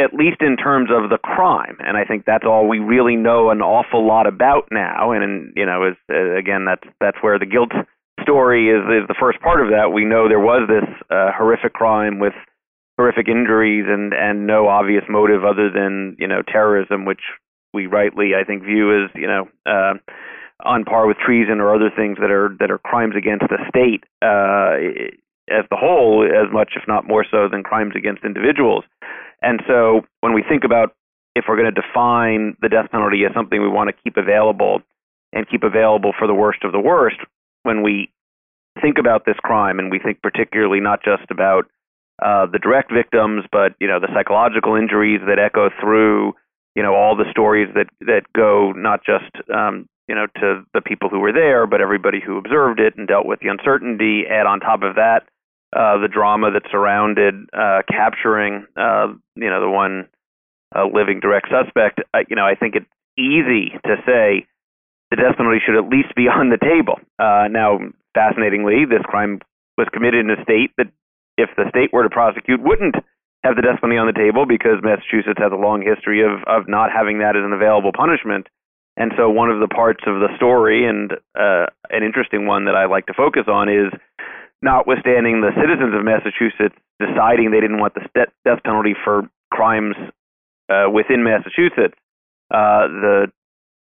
at 0.00 0.14
least 0.14 0.40
in 0.40 0.56
terms 0.56 0.88
of 0.90 1.10
the 1.10 1.18
crime. 1.18 1.76
And 1.80 1.96
I 1.96 2.04
think 2.04 2.24
that's 2.24 2.44
all 2.46 2.66
we 2.66 2.78
really 2.78 3.16
know 3.16 3.50
an 3.50 3.60
awful 3.60 4.06
lot 4.06 4.26
about 4.26 4.68
now. 4.70 5.12
And, 5.12 5.52
you 5.54 5.66
know, 5.66 5.88
is 5.88 5.96
uh, 6.10 6.36
again 6.36 6.64
that's 6.64 6.86
that's 7.00 7.18
where 7.20 7.38
the 7.38 7.46
guilt 7.46 7.72
story 8.22 8.68
is, 8.68 8.82
is 9.02 9.08
the 9.08 9.20
first 9.20 9.40
part 9.40 9.60
of 9.60 9.68
that. 9.70 9.92
We 9.92 10.04
know 10.04 10.28
there 10.28 10.40
was 10.40 10.68
this 10.68 10.88
uh, 11.10 11.30
horrific 11.36 11.72
crime 11.72 12.18
with 12.18 12.34
horrific 12.98 13.28
injuries 13.28 13.86
and, 13.88 14.12
and 14.12 14.46
no 14.46 14.68
obvious 14.68 15.04
motive 15.08 15.44
other 15.44 15.70
than, 15.70 16.16
you 16.18 16.28
know, 16.28 16.42
terrorism, 16.42 17.06
which 17.06 17.22
we 17.72 17.86
rightly, 17.86 18.32
I 18.38 18.44
think, 18.44 18.62
view 18.62 19.04
as, 19.04 19.10
you 19.14 19.26
know, 19.26 19.48
uh, 19.64 19.94
on 20.64 20.84
par 20.84 21.06
with 21.06 21.16
treason 21.16 21.60
or 21.60 21.74
other 21.74 21.90
things 21.94 22.18
that 22.20 22.30
are 22.30 22.54
that 22.60 22.70
are 22.70 22.78
crimes 22.78 23.14
against 23.16 23.46
the 23.48 23.56
state 23.68 24.04
uh, 24.20 24.76
as 25.48 25.64
the 25.70 25.76
whole, 25.76 26.22
as 26.24 26.52
much, 26.52 26.72
if 26.76 26.82
not 26.86 27.08
more 27.08 27.24
so, 27.24 27.48
than 27.50 27.62
crimes 27.62 27.94
against 27.96 28.24
individuals. 28.24 28.84
And 29.42 29.62
so, 29.66 30.02
when 30.20 30.34
we 30.34 30.42
think 30.42 30.64
about 30.64 30.94
if 31.34 31.44
we're 31.48 31.56
going 31.56 31.72
to 31.72 31.80
define 31.80 32.56
the 32.60 32.68
death 32.68 32.90
penalty 32.90 33.24
as 33.24 33.32
something 33.34 33.60
we 33.60 33.68
want 33.68 33.88
to 33.88 34.02
keep 34.02 34.16
available 34.16 34.80
and 35.32 35.48
keep 35.48 35.62
available 35.62 36.12
for 36.18 36.26
the 36.26 36.34
worst 36.34 36.64
of 36.64 36.72
the 36.72 36.80
worst, 36.80 37.18
when 37.62 37.82
we 37.82 38.10
think 38.82 38.98
about 38.98 39.24
this 39.24 39.36
crime, 39.42 39.78
and 39.78 39.90
we 39.90 39.98
think 39.98 40.22
particularly 40.22 40.80
not 40.80 41.02
just 41.04 41.30
about 41.30 41.66
uh, 42.22 42.46
the 42.46 42.58
direct 42.58 42.92
victims, 42.92 43.44
but 43.50 43.74
you 43.80 43.88
know 43.88 43.98
the 43.98 44.12
psychological 44.14 44.76
injuries 44.76 45.20
that 45.26 45.38
echo 45.38 45.70
through, 45.80 46.34
you 46.74 46.82
know 46.82 46.94
all 46.94 47.16
the 47.16 47.30
stories 47.30 47.68
that 47.74 47.86
that 48.00 48.22
go 48.34 48.72
not 48.72 49.00
just 49.04 49.30
um, 49.54 49.88
you 50.08 50.14
know 50.14 50.26
to 50.36 50.62
the 50.74 50.80
people 50.80 51.08
who 51.08 51.20
were 51.20 51.32
there, 51.32 51.66
but 51.66 51.80
everybody 51.80 52.20
who 52.20 52.36
observed 52.36 52.80
it 52.80 52.96
and 52.96 53.08
dealt 53.08 53.26
with 53.26 53.40
the 53.40 53.48
uncertainty. 53.48 54.24
Add 54.28 54.46
on 54.46 54.60
top 54.60 54.82
of 54.82 54.96
that 54.96 55.24
uh, 55.74 55.98
the 55.98 56.08
drama 56.08 56.50
that 56.50 56.62
surrounded 56.70 57.34
uh, 57.52 57.82
capturing 57.88 58.66
uh, 58.76 59.08
you 59.36 59.50
know 59.50 59.60
the 59.60 59.70
one 59.70 60.08
uh, 60.74 60.84
living 60.86 61.20
direct 61.20 61.48
suspect. 61.48 62.00
I, 62.14 62.24
you 62.28 62.36
know 62.36 62.46
I 62.46 62.54
think 62.54 62.76
it's 62.76 62.90
easy 63.18 63.70
to 63.84 63.96
say 64.06 64.46
the 65.10 65.16
death 65.16 65.36
penalty 65.36 65.58
should 65.64 65.76
at 65.76 65.90
least 65.90 66.14
be 66.14 66.28
on 66.30 66.50
the 66.50 66.58
table. 66.58 66.98
Uh, 67.18 67.48
now, 67.50 67.78
fascinatingly, 68.14 68.86
this 68.86 69.04
crime 69.04 69.40
was 69.76 69.88
committed 69.92 70.24
in 70.24 70.30
a 70.30 70.42
state 70.42 70.70
that, 70.78 70.88
if 71.38 71.48
the 71.56 71.70
state 71.70 71.90
were 71.92 72.02
to 72.02 72.10
prosecute, 72.10 72.60
wouldn't 72.60 72.94
have 73.42 73.56
the 73.56 73.62
death 73.62 73.80
penalty 73.80 73.96
on 73.96 74.06
the 74.06 74.12
table 74.12 74.44
because 74.44 74.84
Massachusetts 74.84 75.40
has 75.40 75.52
a 75.52 75.56
long 75.56 75.80
history 75.80 76.20
of, 76.20 76.44
of 76.44 76.68
not 76.68 76.92
having 76.92 77.20
that 77.20 77.32
as 77.32 77.44
an 77.44 77.52
available 77.52 77.92
punishment. 77.96 78.46
And 78.96 79.12
so, 79.16 79.30
one 79.30 79.48
of 79.48 79.60
the 79.60 79.68
parts 79.72 80.04
of 80.06 80.20
the 80.20 80.28
story, 80.36 80.84
and 80.84 81.12
uh, 81.38 81.72
an 81.88 82.04
interesting 82.04 82.46
one 82.46 82.66
that 82.66 82.76
I 82.76 82.84
like 82.84 83.06
to 83.06 83.14
focus 83.14 83.48
on, 83.48 83.70
is 83.70 83.88
notwithstanding 84.62 85.40
the 85.40 85.52
citizens 85.56 85.94
of 85.94 86.04
Massachusetts 86.04 86.76
deciding 87.00 87.50
they 87.50 87.60
didn't 87.60 87.80
want 87.80 87.94
the 87.94 88.06
death 88.14 88.62
penalty 88.64 88.94
for 89.04 89.28
crimes 89.50 89.96
uh, 90.68 90.88
within 90.92 91.24
Massachusetts, 91.24 91.96
uh, 92.52 92.86
the 92.88 93.32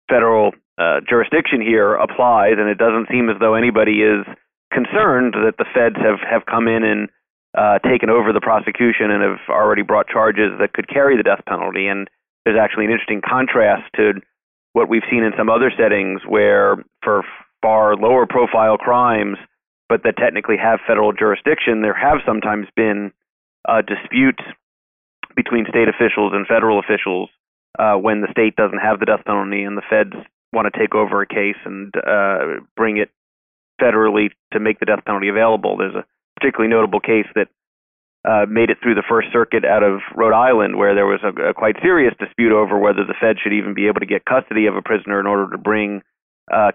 federal 0.08 0.52
uh, 0.78 1.00
jurisdiction 1.08 1.60
here 1.60 1.94
applies, 1.94 2.54
and 2.58 2.68
it 2.68 2.78
doesn't 2.78 3.08
seem 3.10 3.28
as 3.28 3.36
though 3.38 3.54
anybody 3.54 4.02
is 4.02 4.24
concerned 4.72 5.34
that 5.34 5.54
the 5.58 5.68
feds 5.74 5.96
have, 5.96 6.18
have 6.24 6.46
come 6.46 6.66
in 6.66 6.82
and 6.82 7.08
uh, 7.56 7.78
taken 7.80 8.08
over 8.08 8.32
the 8.32 8.40
prosecution 8.40 9.10
and 9.10 9.22
have 9.22 9.40
already 9.48 9.82
brought 9.82 10.08
charges 10.08 10.50
that 10.58 10.72
could 10.72 10.88
carry 10.88 11.16
the 11.16 11.22
death 11.22 11.44
penalty. 11.46 11.86
And 11.86 12.08
there's 12.44 12.58
actually 12.58 12.86
an 12.86 12.90
interesting 12.90 13.20
contrast 13.20 13.84
to 13.96 14.14
what 14.72 14.88
we've 14.88 15.06
seen 15.10 15.22
in 15.22 15.32
some 15.36 15.50
other 15.50 15.70
settings 15.76 16.22
where, 16.26 16.76
for 17.02 17.22
far 17.60 17.94
lower 17.94 18.26
profile 18.26 18.78
crimes, 18.78 19.36
but 19.92 20.04
that 20.04 20.16
technically 20.16 20.56
have 20.56 20.80
federal 20.86 21.12
jurisdiction, 21.12 21.82
there 21.82 21.92
have 21.92 22.24
sometimes 22.24 22.66
been 22.74 23.12
uh, 23.68 23.82
disputes 23.82 24.40
between 25.36 25.66
state 25.68 25.86
officials 25.86 26.32
and 26.32 26.46
federal 26.46 26.80
officials 26.80 27.28
uh, 27.78 27.92
when 28.00 28.22
the 28.22 28.32
state 28.32 28.56
doesn't 28.56 28.78
have 28.78 29.00
the 29.00 29.04
death 29.04 29.20
penalty 29.26 29.62
and 29.64 29.76
the 29.76 29.84
feds 29.90 30.16
want 30.50 30.64
to 30.64 30.78
take 30.78 30.94
over 30.94 31.20
a 31.20 31.26
case 31.26 31.60
and 31.66 31.92
uh, 32.08 32.64
bring 32.74 32.96
it 32.96 33.10
federally 33.78 34.30
to 34.50 34.58
make 34.60 34.80
the 34.80 34.86
death 34.86 35.04
penalty 35.04 35.28
available. 35.28 35.76
There's 35.76 35.94
a 35.94 36.06
particularly 36.40 36.72
notable 36.72 37.00
case 37.00 37.28
that 37.34 37.48
uh, 38.24 38.46
made 38.48 38.70
it 38.70 38.78
through 38.82 38.94
the 38.94 39.04
First 39.06 39.28
Circuit 39.30 39.66
out 39.66 39.82
of 39.82 40.00
Rhode 40.16 40.32
Island, 40.32 40.78
where 40.78 40.94
there 40.94 41.04
was 41.04 41.20
a, 41.20 41.50
a, 41.50 41.52
quite 41.52 41.76
serious 41.82 42.14
dispute 42.18 42.52
over 42.52 42.78
whether 42.78 43.04
the 43.04 43.18
Fed 43.20 43.36
should 43.42 43.52
even 43.52 43.74
be 43.74 43.88
able 43.88 44.00
to 44.00 44.06
get 44.06 44.24
custody 44.24 44.64
of 44.64 44.74
a 44.74 44.80
prisoner 44.80 45.20
in 45.20 45.26
order 45.26 45.50
to 45.52 45.58
bring 45.58 46.00
uh, 46.50 46.72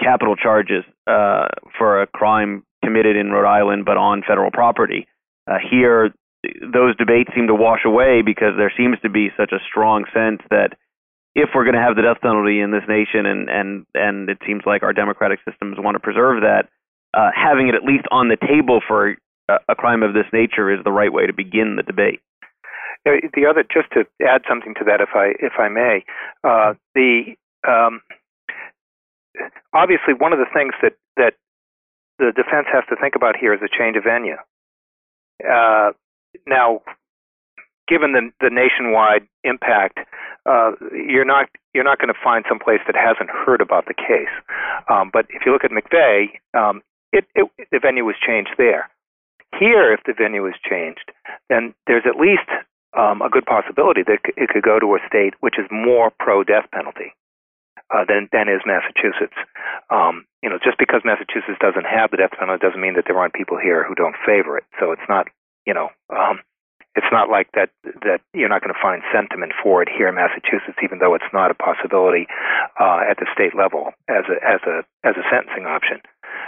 capital 0.00 0.36
charges 0.36 0.84
uh, 1.06 1.46
for 1.78 2.02
a 2.02 2.06
crime 2.06 2.64
committed 2.84 3.16
in 3.16 3.30
Rhode 3.30 3.48
Island 3.48 3.84
but 3.84 3.96
on 3.96 4.22
federal 4.26 4.50
property. 4.50 5.06
Uh, 5.50 5.58
here, 5.70 6.10
those 6.60 6.96
debates 6.96 7.30
seem 7.34 7.46
to 7.46 7.54
wash 7.54 7.84
away 7.84 8.22
because 8.24 8.54
there 8.56 8.72
seems 8.76 8.98
to 9.02 9.10
be 9.10 9.30
such 9.36 9.52
a 9.52 9.62
strong 9.68 10.04
sense 10.12 10.40
that 10.50 10.74
if 11.34 11.50
we're 11.54 11.64
going 11.64 11.76
to 11.76 11.80
have 11.80 11.96
the 11.96 12.02
death 12.02 12.20
penalty 12.20 12.60
in 12.60 12.72
this 12.72 12.84
nation, 12.88 13.24
and 13.24 13.48
and 13.48 13.86
and 13.94 14.28
it 14.28 14.38
seems 14.46 14.62
like 14.66 14.82
our 14.82 14.92
democratic 14.92 15.40
systems 15.48 15.76
want 15.78 15.94
to 15.94 16.00
preserve 16.00 16.42
that, 16.42 16.68
uh, 17.14 17.30
having 17.34 17.68
it 17.68 17.74
at 17.74 17.84
least 17.84 18.04
on 18.10 18.28
the 18.28 18.36
table 18.36 18.80
for 18.86 19.16
a, 19.48 19.56
a 19.70 19.74
crime 19.74 20.02
of 20.02 20.12
this 20.12 20.26
nature 20.32 20.70
is 20.70 20.84
the 20.84 20.92
right 20.92 21.12
way 21.12 21.26
to 21.26 21.32
begin 21.32 21.76
the 21.76 21.82
debate. 21.82 22.20
The 23.04 23.46
other, 23.50 23.64
just 23.64 23.90
to 23.94 24.04
add 24.22 24.42
something 24.48 24.74
to 24.78 24.84
that, 24.84 25.00
if 25.00 25.10
I 25.14 25.32
if 25.40 25.54
I 25.58 25.68
may, 25.68 26.04
uh, 26.44 26.74
the 26.94 27.34
um, 27.66 28.00
obviously 29.72 30.14
one 30.14 30.32
of 30.32 30.38
the 30.38 30.50
things 30.52 30.74
that 30.82 30.94
that 31.16 31.34
the 32.18 32.32
defense 32.34 32.66
has 32.72 32.84
to 32.88 32.96
think 32.96 33.14
about 33.14 33.36
here 33.36 33.54
is 33.54 33.60
a 33.62 33.68
change 33.68 33.96
of 33.96 34.04
venue. 34.04 34.36
Uh, 35.42 35.92
now, 36.46 36.80
given 37.88 38.12
the, 38.12 38.30
the 38.40 38.50
nationwide 38.50 39.26
impact, 39.44 39.98
uh, 40.46 40.72
you're 40.92 41.24
not 41.24 41.48
you're 41.74 41.84
not 41.84 41.98
going 41.98 42.12
to 42.12 42.20
find 42.22 42.44
some 42.48 42.58
place 42.58 42.80
that 42.86 42.96
hasn't 42.96 43.30
heard 43.30 43.60
about 43.60 43.86
the 43.86 43.94
case. 43.94 44.32
Um, 44.88 45.10
but 45.12 45.26
if 45.30 45.42
you 45.46 45.52
look 45.52 45.64
at 45.64 45.70
McVeigh, 45.70 46.38
um, 46.54 46.82
it, 47.12 47.24
it, 47.34 47.48
the 47.70 47.78
venue 47.80 48.04
was 48.04 48.16
changed 48.24 48.50
there. 48.58 48.90
Here, 49.58 49.92
if 49.92 50.00
the 50.06 50.14
venue 50.16 50.46
is 50.46 50.54
changed, 50.68 51.12
then 51.48 51.74
there's 51.86 52.04
at 52.06 52.16
least 52.16 52.48
um, 52.96 53.22
a 53.22 53.28
good 53.28 53.44
possibility 53.44 54.02
that 54.02 54.20
it 54.36 54.48
could 54.48 54.62
go 54.62 54.78
to 54.78 54.94
a 54.94 54.98
state 55.06 55.34
which 55.40 55.58
is 55.58 55.66
more 55.70 56.10
pro 56.18 56.44
death 56.44 56.66
penalty. 56.72 57.14
Uh, 57.92 58.04
than 58.08 58.28
than 58.32 58.48
is 58.48 58.64
Massachusetts. 58.64 59.36
Um, 59.90 60.24
you 60.42 60.48
know, 60.48 60.58
just 60.58 60.78
because 60.78 61.02
Massachusetts 61.04 61.60
doesn't 61.60 61.86
have 61.86 62.10
the 62.10 62.16
death 62.16 62.34
penalty 62.38 62.64
doesn't 62.64 62.80
mean 62.80 62.94
that 62.96 63.04
there 63.06 63.18
aren't 63.18 63.34
people 63.36 63.58
here 63.60 63.84
who 63.84 63.94
don't 63.94 64.16
favor 64.24 64.56
it. 64.56 64.64
So 64.80 64.90
it's 64.90 65.06
not, 65.08 65.28
you 65.66 65.74
know, 65.74 65.90
um, 66.10 66.40
it's 66.96 67.12
not 67.12 67.28
like 67.28 67.48
that 67.54 67.70
that 68.04 68.20
you're 68.34 68.48
not 68.48 68.60
going 68.60 68.74
to 68.74 68.82
find 68.82 69.02
sentiment 69.12 69.52
for 69.62 69.82
it 69.82 69.88
here 69.88 70.08
in 70.08 70.16
Massachusetts, 70.16 70.80
even 70.82 70.98
though 70.98 71.14
it's 71.14 71.32
not 71.32 71.50
a 71.50 71.54
possibility 71.54 72.26
uh, 72.80 73.04
at 73.08 73.16
the 73.20 73.28
state 73.32 73.56
level 73.56 73.92
as 74.08 74.24
a 74.28 74.36
as 74.40 74.60
a 74.66 74.84
as 75.04 75.14
a 75.16 75.24
sentencing 75.30 75.64
option. 75.64 76.00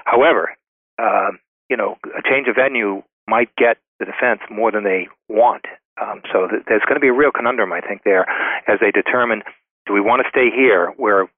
However, 0.04 0.56
uh, 0.98 1.32
you 1.68 1.76
know, 1.76 1.96
a 2.16 2.22
change 2.24 2.48
of 2.48 2.56
venue 2.56 3.02
might 3.28 3.48
get 3.56 3.78
the 3.98 4.04
defense 4.04 4.40
more 4.50 4.70
than 4.70 4.84
they 4.84 5.08
want. 5.28 5.64
Um, 6.00 6.20
so 6.32 6.48
th- 6.48 6.64
there's 6.68 6.84
going 6.84 6.98
to 6.98 7.00
be 7.00 7.08
a 7.08 7.14
real 7.14 7.30
conundrum, 7.30 7.72
I 7.72 7.80
think, 7.80 8.02
there 8.04 8.26
as 8.68 8.80
they 8.80 8.90
determine 8.90 9.42
do 9.86 9.92
we 9.92 10.00
want 10.00 10.22
to 10.24 10.28
stay 10.28 10.48
here 10.54 10.92
where 10.96 11.28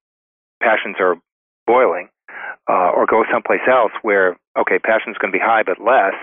passions 0.62 0.96
are 1.00 1.16
boiling, 1.66 2.08
uh, 2.68 2.90
or 2.94 3.06
go 3.06 3.24
someplace 3.32 3.64
else 3.70 3.92
where 4.02 4.36
okay, 4.58 4.78
passion's 4.78 5.18
going 5.18 5.32
to 5.32 5.38
be 5.38 5.42
high 5.42 5.62
but 5.62 5.78
less, 5.80 6.14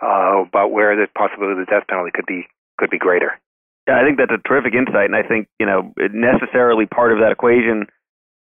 uh, 0.00 0.44
but 0.52 0.70
where 0.70 0.94
the 0.96 1.06
possibility 1.16 1.60
of 1.60 1.66
the 1.66 1.70
death 1.70 1.86
penalty 1.88 2.10
could 2.14 2.26
be 2.26 2.46
could 2.78 2.90
be 2.90 2.98
greater. 2.98 3.38
Yeah, 3.86 4.00
I 4.00 4.04
think 4.04 4.18
that's 4.18 4.32
a 4.32 4.48
terrific 4.48 4.74
insight, 4.74 5.06
and 5.06 5.16
I 5.16 5.22
think 5.22 5.48
you 5.58 5.66
know 5.66 5.92
necessarily 6.12 6.86
part 6.86 7.12
of 7.12 7.18
that 7.20 7.32
equation 7.32 7.86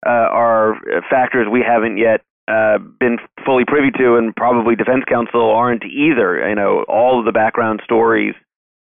uh, 0.05 0.29
are 0.31 0.79
factors 1.09 1.47
we 1.51 1.61
haven't 1.65 1.97
yet 1.97 2.21
uh, 2.47 2.77
been 2.77 3.17
fully 3.45 3.65
privy 3.65 3.91
to, 3.91 4.15
and 4.15 4.35
probably 4.35 4.75
defense 4.75 5.03
counsel 5.07 5.49
aren't 5.51 5.83
either. 5.83 6.47
You 6.47 6.55
know, 6.55 6.85
all 6.87 7.19
of 7.19 7.25
the 7.25 7.31
background 7.31 7.81
stories 7.83 8.35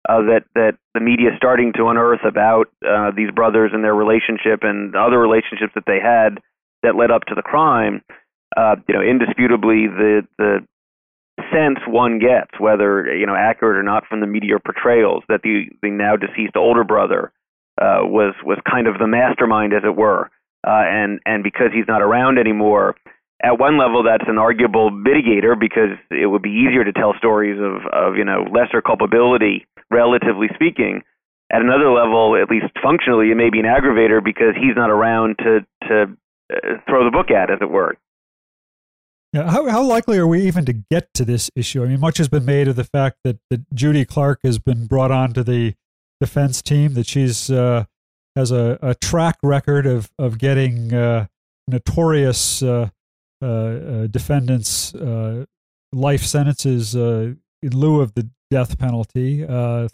uh, 0.10 0.22
that 0.22 0.44
that 0.56 0.78
the 0.94 1.00
media 1.00 1.30
is 1.30 1.38
starting 1.38 1.74
to 1.74 1.88
unearth 1.88 2.24
about 2.26 2.68
uh, 2.86 3.12
these 3.16 3.32
brothers 3.32 3.72
and 3.74 3.84
their 3.84 3.96
relationship 3.96 4.60
and 4.62 4.96
other 4.96 5.20
relationships 5.20 5.74
that 5.76 5.86
they 5.88 6.00
had 6.00 6.40
that 6.84 6.96
led 6.96 7.12
up 7.12 7.24
to 7.26 7.36
the 7.36 7.42
crime. 7.42 8.02
Uh, 8.56 8.76
you 8.88 8.94
know, 8.94 9.02
indisputably 9.02 9.88
the 9.88 10.28
the 10.38 10.60
sense 11.52 11.80
one 11.88 12.20
gets, 12.20 12.52
whether 12.60 13.16
you 13.16 13.26
know 13.26 13.36
accurate 13.36 13.78
or 13.78 13.84
not 13.84 14.06
from 14.08 14.20
the 14.20 14.28
media 14.28 14.60
portrayals, 14.64 15.24
that 15.30 15.42
the 15.42 15.66
the 15.82 15.90
now 15.90 16.16
deceased 16.16 16.56
older 16.56 16.84
brother 16.84 17.32
uh, 17.82 18.04
was 18.04 18.36
was 18.44 18.60
kind 18.70 18.88
of 18.88 19.00
the 19.00 19.08
mastermind, 19.08 19.74
as 19.74 19.84
it 19.84 19.96
were, 19.96 20.30
uh, 20.68 20.84
and 20.86 21.20
and 21.26 21.44
because 21.44 21.72
he's 21.74 21.88
not 21.88 22.02
around 22.02 22.38
anymore. 22.38 22.96
At 23.44 23.60
one 23.60 23.78
level, 23.78 24.04
that's 24.04 24.24
an 24.28 24.38
arguable 24.38 24.90
mitigator 24.90 25.60
because 25.60 26.00
it 26.10 26.28
would 26.28 26.42
be 26.42 26.66
easier 26.66 26.86
to 26.86 26.94
tell 26.94 27.14
stories 27.18 27.60
of, 27.60 27.86
of 27.92 28.16
you 28.16 28.24
know 28.24 28.46
lesser 28.52 28.82
culpability, 28.82 29.66
relatively 29.92 30.48
speaking. 30.56 31.02
At 31.52 31.62
another 31.62 31.92
level, 31.92 32.38
at 32.42 32.50
least 32.50 32.68
functionally, 32.82 33.32
it 33.32 33.36
may 33.36 33.50
be 33.50 33.60
an 33.60 33.66
aggravator 33.66 34.24
because 34.24 34.56
he's 34.56 34.76
not 34.78 34.90
around 34.90 35.38
to 35.40 35.60
to 35.90 36.04
uh, 36.54 36.78
throw 36.88 37.04
the 37.04 37.12
book 37.12 37.32
at, 37.32 37.52
as 37.52 37.58
it 37.60 37.70
were. 37.70 37.98
How, 39.36 39.68
how 39.68 39.82
likely 39.82 40.18
are 40.20 40.28
we 40.28 40.46
even 40.48 40.64
to 40.66 40.74
get 40.74 41.14
to 41.16 41.26
this 41.26 41.50
issue? 41.56 41.84
I 41.84 41.88
mean, 41.88 42.00
much 42.00 42.20
has 42.20 42.30
been 42.30 42.46
made 42.46 42.68
of 42.68 42.76
the 42.76 42.84
fact 42.84 43.18
that, 43.24 43.40
that 43.50 43.66
Judy 43.74 44.06
Clarke 44.06 44.42
has 44.44 44.60
been 44.60 44.86
brought 44.86 45.10
on 45.10 45.34
to 45.34 45.44
the 45.44 45.74
defense 46.22 46.62
team, 46.62 46.94
that 46.94 47.08
she's 47.08 47.50
uh, 47.50 47.86
has 48.36 48.52
a, 48.52 48.78
a 48.84 48.94
track 48.94 49.38
record 49.42 49.88
of, 49.88 50.12
of 50.20 50.38
getting 50.38 50.94
uh, 50.94 51.26
notorious 51.68 52.62
uh 52.62 52.90
defendants 54.10 54.94
life 55.92 56.24
sentences 56.24 56.96
in 56.96 57.38
lieu 57.62 58.02
of 58.02 58.14
the 58.16 58.30
death 58.50 58.78
penalty 58.78 59.46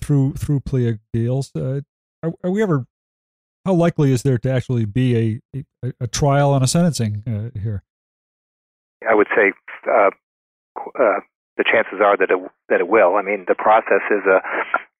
through 0.01 0.33
through 0.33 0.59
plea 0.61 0.99
deals. 1.13 1.51
Are, 1.55 1.81
are, 2.43 2.51
we 2.51 2.61
ever? 2.61 2.85
How 3.65 3.73
likely 3.73 4.11
is 4.11 4.23
there 4.23 4.37
to 4.37 4.51
actually 4.51 4.85
be 4.85 5.41
a, 5.53 5.63
a, 5.83 5.93
a 6.01 6.07
trial 6.07 6.53
and 6.53 6.63
a 6.63 6.67
sentencing 6.67 7.51
here? 7.61 7.83
I 9.07 9.15
would 9.15 9.27
say 9.35 9.53
uh, 9.87 10.09
uh, 10.99 11.19
the 11.57 11.63
chances 11.63 11.99
are 12.03 12.17
that 12.17 12.31
it 12.31 12.39
that 12.69 12.79
it 12.79 12.87
will. 12.87 13.15
I 13.15 13.21
mean, 13.21 13.45
the 13.47 13.55
process 13.55 14.01
is 14.11 14.23
a 14.25 14.39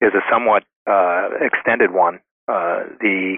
is 0.06 0.14
a 0.14 0.22
somewhat 0.32 0.64
uh, 0.88 1.30
extended 1.42 1.92
one. 1.92 2.20
Uh, 2.48 2.84
the 3.00 3.38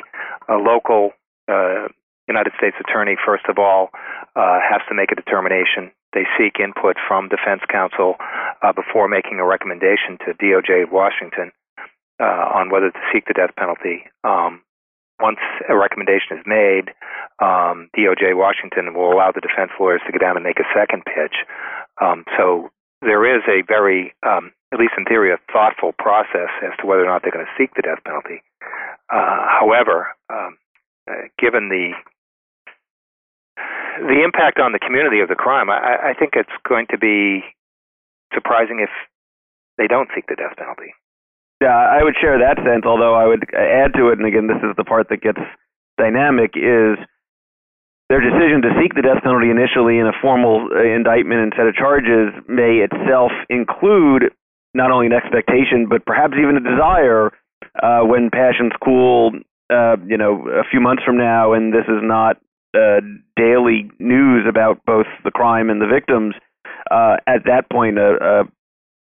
local 0.50 1.12
uh, 1.48 1.88
United 2.32 2.54
States 2.58 2.76
Attorney, 2.80 3.16
first 3.20 3.46
of 3.52 3.60
all, 3.60 3.92
uh, 4.36 4.60
has 4.64 4.82
to 4.88 4.96
make 4.96 5.12
a 5.12 5.16
determination. 5.16 5.92
They 6.14 6.26
seek 6.40 6.60
input 6.60 6.96
from 7.08 7.30
defense 7.30 7.62
counsel 7.72 8.16
before 8.76 9.08
making 9.08 9.40
a 9.40 9.46
recommendation 9.46 10.20
to 10.28 10.36
DOJ 10.36 10.84
of 10.84 10.92
Washington 10.92 11.52
on 12.20 12.70
whether 12.70 12.92
to 12.92 13.02
seek 13.14 13.26
the 13.26 13.34
death 13.34 13.56
penalty. 13.56 14.04
Um, 14.24 14.62
once 15.22 15.40
a 15.70 15.78
recommendation 15.78 16.38
is 16.38 16.44
made, 16.46 16.90
um, 17.40 17.90
DOJ 17.96 18.36
Washington 18.36 18.94
will 18.94 19.14
allow 19.14 19.32
the 19.32 19.42
defense 19.42 19.72
lawyers 19.80 20.02
to 20.06 20.12
go 20.12 20.18
down 20.18 20.36
and 20.36 20.44
make 20.44 20.60
a 20.60 20.68
second 20.74 21.06
pitch. 21.06 21.46
Um, 22.02 22.26
so 22.38 22.70
there 23.02 23.24
is 23.26 23.44
a 23.48 23.62
very, 23.66 24.14
um, 24.26 24.52
at 24.74 24.80
least 24.80 24.94
in 24.98 25.06
theory, 25.06 25.32
a 25.32 25.38
thoughtful 25.54 25.94
process 25.98 26.50
as 26.66 26.74
to 26.82 26.88
whether 26.88 27.06
or 27.06 27.10
not 27.10 27.22
they're 27.22 27.32
going 27.32 27.46
to 27.46 27.58
seek 27.58 27.74
the 27.76 27.82
death 27.82 28.04
penalty. 28.04 28.42
Uh, 29.14 29.46
however, 29.46 30.10
um, 30.30 30.58
uh, 31.10 31.30
given 31.38 31.70
the 31.70 31.94
the 34.00 34.24
impact 34.24 34.60
on 34.60 34.72
the 34.72 34.80
community 34.80 35.20
of 35.20 35.30
the 35.30 35.36
crime, 35.36 35.70
I, 35.70 36.12
I 36.12 36.14
think 36.18 36.34
it's 36.36 36.54
going 36.68 36.88
to 36.92 36.98
be 36.98 37.44
surprising 38.34 38.80
if 38.80 38.90
they 39.78 39.88
don't 39.88 40.10
seek 40.16 40.28
the 40.28 40.36
death 40.36 40.56
penalty. 40.58 40.94
Yeah, 41.62 41.78
I 41.78 42.04
would 42.04 42.16
share 42.20 42.40
that 42.40 42.58
sense, 42.66 42.86
although 42.86 43.14
I 43.14 43.28
would 43.28 43.46
add 43.54 43.94
to 43.94 44.10
it, 44.10 44.18
and 44.18 44.26
again, 44.26 44.48
this 44.48 44.62
is 44.64 44.76
the 44.78 44.84
part 44.84 45.10
that 45.10 45.22
gets 45.22 45.40
dynamic, 45.98 46.58
is 46.58 46.98
their 48.10 48.20
decision 48.20 48.62
to 48.66 48.74
seek 48.82 48.96
the 48.96 49.06
death 49.06 49.24
penalty 49.24 49.50
initially 49.50 50.00
in 50.00 50.08
a 50.08 50.16
formal 50.22 50.68
uh, 50.74 50.82
indictment 50.82 51.42
and 51.42 51.54
set 51.56 51.68
of 51.68 51.76
charges 51.76 52.34
may 52.50 52.84
itself 52.84 53.32
include 53.48 54.34
not 54.74 54.92
only 54.92 55.06
an 55.06 55.14
expectation, 55.14 55.88
but 55.88 56.06
perhaps 56.06 56.34
even 56.40 56.58
a 56.58 56.64
desire 56.64 57.32
uh, 57.82 58.02
when 58.02 58.30
passions 58.30 58.72
cool, 58.84 59.32
uh, 59.70 59.96
you 60.08 60.18
know, 60.18 60.48
a 60.50 60.64
few 60.70 60.82
months 60.82 61.04
from 61.04 61.18
now, 61.18 61.54
and 61.54 61.74
this 61.74 61.86
is 61.88 62.02
not 62.02 62.38
uh, 62.74 63.02
daily 63.36 63.90
news 64.00 64.46
about 64.48 64.84
both 64.86 65.08
the 65.24 65.32
crime 65.32 65.70
and 65.70 65.82
the 65.82 65.88
victims. 65.88 66.36
Uh, 66.90 67.18
at 67.28 67.46
that 67.46 67.70
point, 67.72 67.98
a, 67.98 68.16
a 68.22 68.44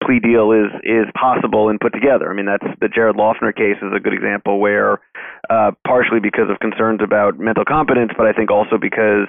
plea 0.04 0.20
deal 0.20 0.52
is 0.52 0.70
is 0.82 1.06
possible 1.14 1.68
and 1.68 1.80
put 1.80 1.92
together. 1.92 2.30
I 2.30 2.34
mean, 2.34 2.46
that's 2.46 2.66
the 2.80 2.88
Jared 2.88 3.16
Loughner 3.16 3.54
case 3.54 3.76
is 3.82 3.92
a 3.94 4.00
good 4.00 4.14
example 4.14 4.60
where, 4.60 5.00
uh, 5.48 5.72
partially 5.86 6.20
because 6.20 6.50
of 6.50 6.58
concerns 6.60 7.00
about 7.02 7.38
mental 7.38 7.64
competence, 7.64 8.12
but 8.16 8.26
I 8.26 8.32
think 8.32 8.50
also 8.50 8.78
because 8.80 9.28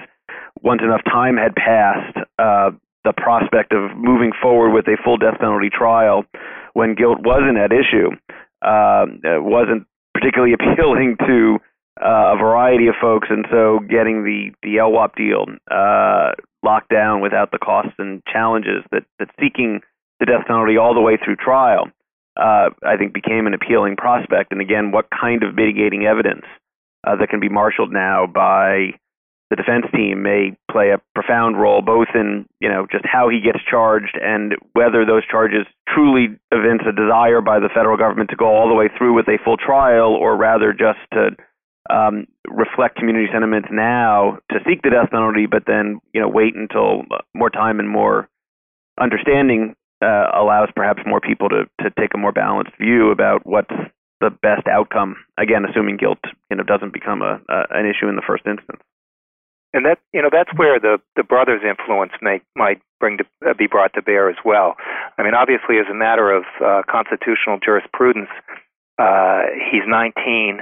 once 0.62 0.80
enough 0.82 1.02
time 1.04 1.36
had 1.36 1.54
passed, 1.54 2.16
uh, 2.38 2.70
the 3.04 3.12
prospect 3.16 3.72
of 3.72 3.96
moving 3.96 4.30
forward 4.40 4.70
with 4.70 4.86
a 4.86 4.96
full 5.02 5.16
death 5.16 5.38
penalty 5.40 5.70
trial 5.70 6.24
when 6.74 6.94
guilt 6.94 7.18
wasn't 7.20 7.58
at 7.58 7.72
issue 7.72 8.10
uh, 8.64 9.06
wasn't 9.42 9.86
particularly 10.14 10.54
appealing 10.58 11.16
to 11.26 11.58
uh, 12.00 12.34
a 12.34 12.36
variety 12.38 12.88
of 12.88 12.94
folks, 13.00 13.28
and 13.30 13.46
so 13.50 13.80
getting 13.80 14.24
the 14.24 14.50
the 14.62 14.76
LWOP 14.76 15.14
deal 15.14 15.44
uh, 15.70 16.32
locked 16.62 16.88
down 16.88 17.20
without 17.20 17.50
the 17.50 17.58
costs 17.58 17.94
and 17.98 18.22
challenges 18.32 18.82
that 18.90 19.04
that 19.18 19.28
seeking 19.40 19.80
the 20.20 20.26
death 20.26 20.46
penalty 20.46 20.78
all 20.78 20.94
the 20.94 21.00
way 21.00 21.18
through 21.22 21.36
trial, 21.36 21.90
uh, 22.36 22.70
I 22.86 22.96
think 22.96 23.12
became 23.12 23.46
an 23.46 23.54
appealing 23.54 23.96
prospect. 23.96 24.52
And 24.52 24.60
again, 24.60 24.92
what 24.92 25.08
kind 25.10 25.42
of 25.42 25.54
mitigating 25.54 26.06
evidence 26.06 26.46
uh, 27.06 27.16
that 27.16 27.28
can 27.28 27.40
be 27.40 27.48
marshaled 27.48 27.92
now 27.92 28.26
by 28.26 28.94
the 29.50 29.56
defense 29.56 29.84
team 29.94 30.22
may 30.22 30.56
play 30.70 30.90
a 30.96 31.00
profound 31.14 31.60
role, 31.60 31.82
both 31.82 32.08
in 32.14 32.46
you 32.60 32.70
know 32.70 32.86
just 32.90 33.04
how 33.04 33.28
he 33.28 33.40
gets 33.40 33.58
charged 33.68 34.16
and 34.16 34.54
whether 34.72 35.04
those 35.04 35.26
charges 35.26 35.66
truly 35.92 36.38
evince 36.50 36.80
a 36.88 36.92
desire 36.92 37.42
by 37.42 37.60
the 37.60 37.68
federal 37.68 37.98
government 37.98 38.30
to 38.30 38.36
go 38.36 38.46
all 38.46 38.68
the 38.68 38.74
way 38.74 38.88
through 38.96 39.12
with 39.12 39.28
a 39.28 39.36
full 39.44 39.58
trial, 39.58 40.14
or 40.14 40.38
rather 40.38 40.72
just 40.72 41.00
to 41.12 41.36
um, 41.90 42.26
reflect 42.48 42.96
community 42.96 43.26
sentiments 43.32 43.68
now 43.70 44.38
to 44.50 44.58
seek 44.66 44.82
the 44.82 44.90
death 44.90 45.10
penalty, 45.10 45.46
but 45.46 45.64
then 45.66 46.00
you 46.12 46.20
know 46.20 46.28
wait 46.28 46.54
until 46.54 47.02
more 47.34 47.50
time 47.50 47.80
and 47.80 47.88
more 47.88 48.28
understanding 49.00 49.74
uh, 50.02 50.26
allows 50.34 50.68
perhaps 50.74 51.02
more 51.06 51.20
people 51.20 51.48
to, 51.48 51.64
to 51.80 51.90
take 51.98 52.14
a 52.14 52.18
more 52.18 52.32
balanced 52.32 52.72
view 52.80 53.10
about 53.10 53.46
what's 53.46 53.74
the 54.20 54.30
best 54.30 54.66
outcome. 54.68 55.16
Again, 55.38 55.64
assuming 55.68 55.96
guilt 55.96 56.18
you 56.50 56.56
know 56.56 56.62
doesn't 56.62 56.92
become 56.92 57.22
a, 57.22 57.40
a 57.48 57.64
an 57.70 57.86
issue 57.86 58.08
in 58.08 58.16
the 58.16 58.26
first 58.26 58.46
instance. 58.46 58.80
And 59.74 59.86
that 59.86 59.98
you 60.12 60.20
know 60.20 60.28
that's 60.30 60.50
where 60.56 60.78
the 60.78 60.98
the 61.16 61.24
brother's 61.24 61.62
influence 61.66 62.12
may 62.20 62.40
might 62.54 62.80
bring 63.00 63.18
to 63.18 63.24
uh, 63.48 63.54
be 63.54 63.66
brought 63.66 63.94
to 63.94 64.02
bear 64.02 64.28
as 64.28 64.36
well. 64.44 64.76
I 65.18 65.22
mean, 65.22 65.34
obviously, 65.34 65.78
as 65.78 65.86
a 65.90 65.94
matter 65.94 66.30
of 66.30 66.44
uh, 66.62 66.82
constitutional 66.88 67.58
jurisprudence, 67.58 68.28
uh, 68.98 69.42
he's 69.70 69.82
19, 69.86 70.60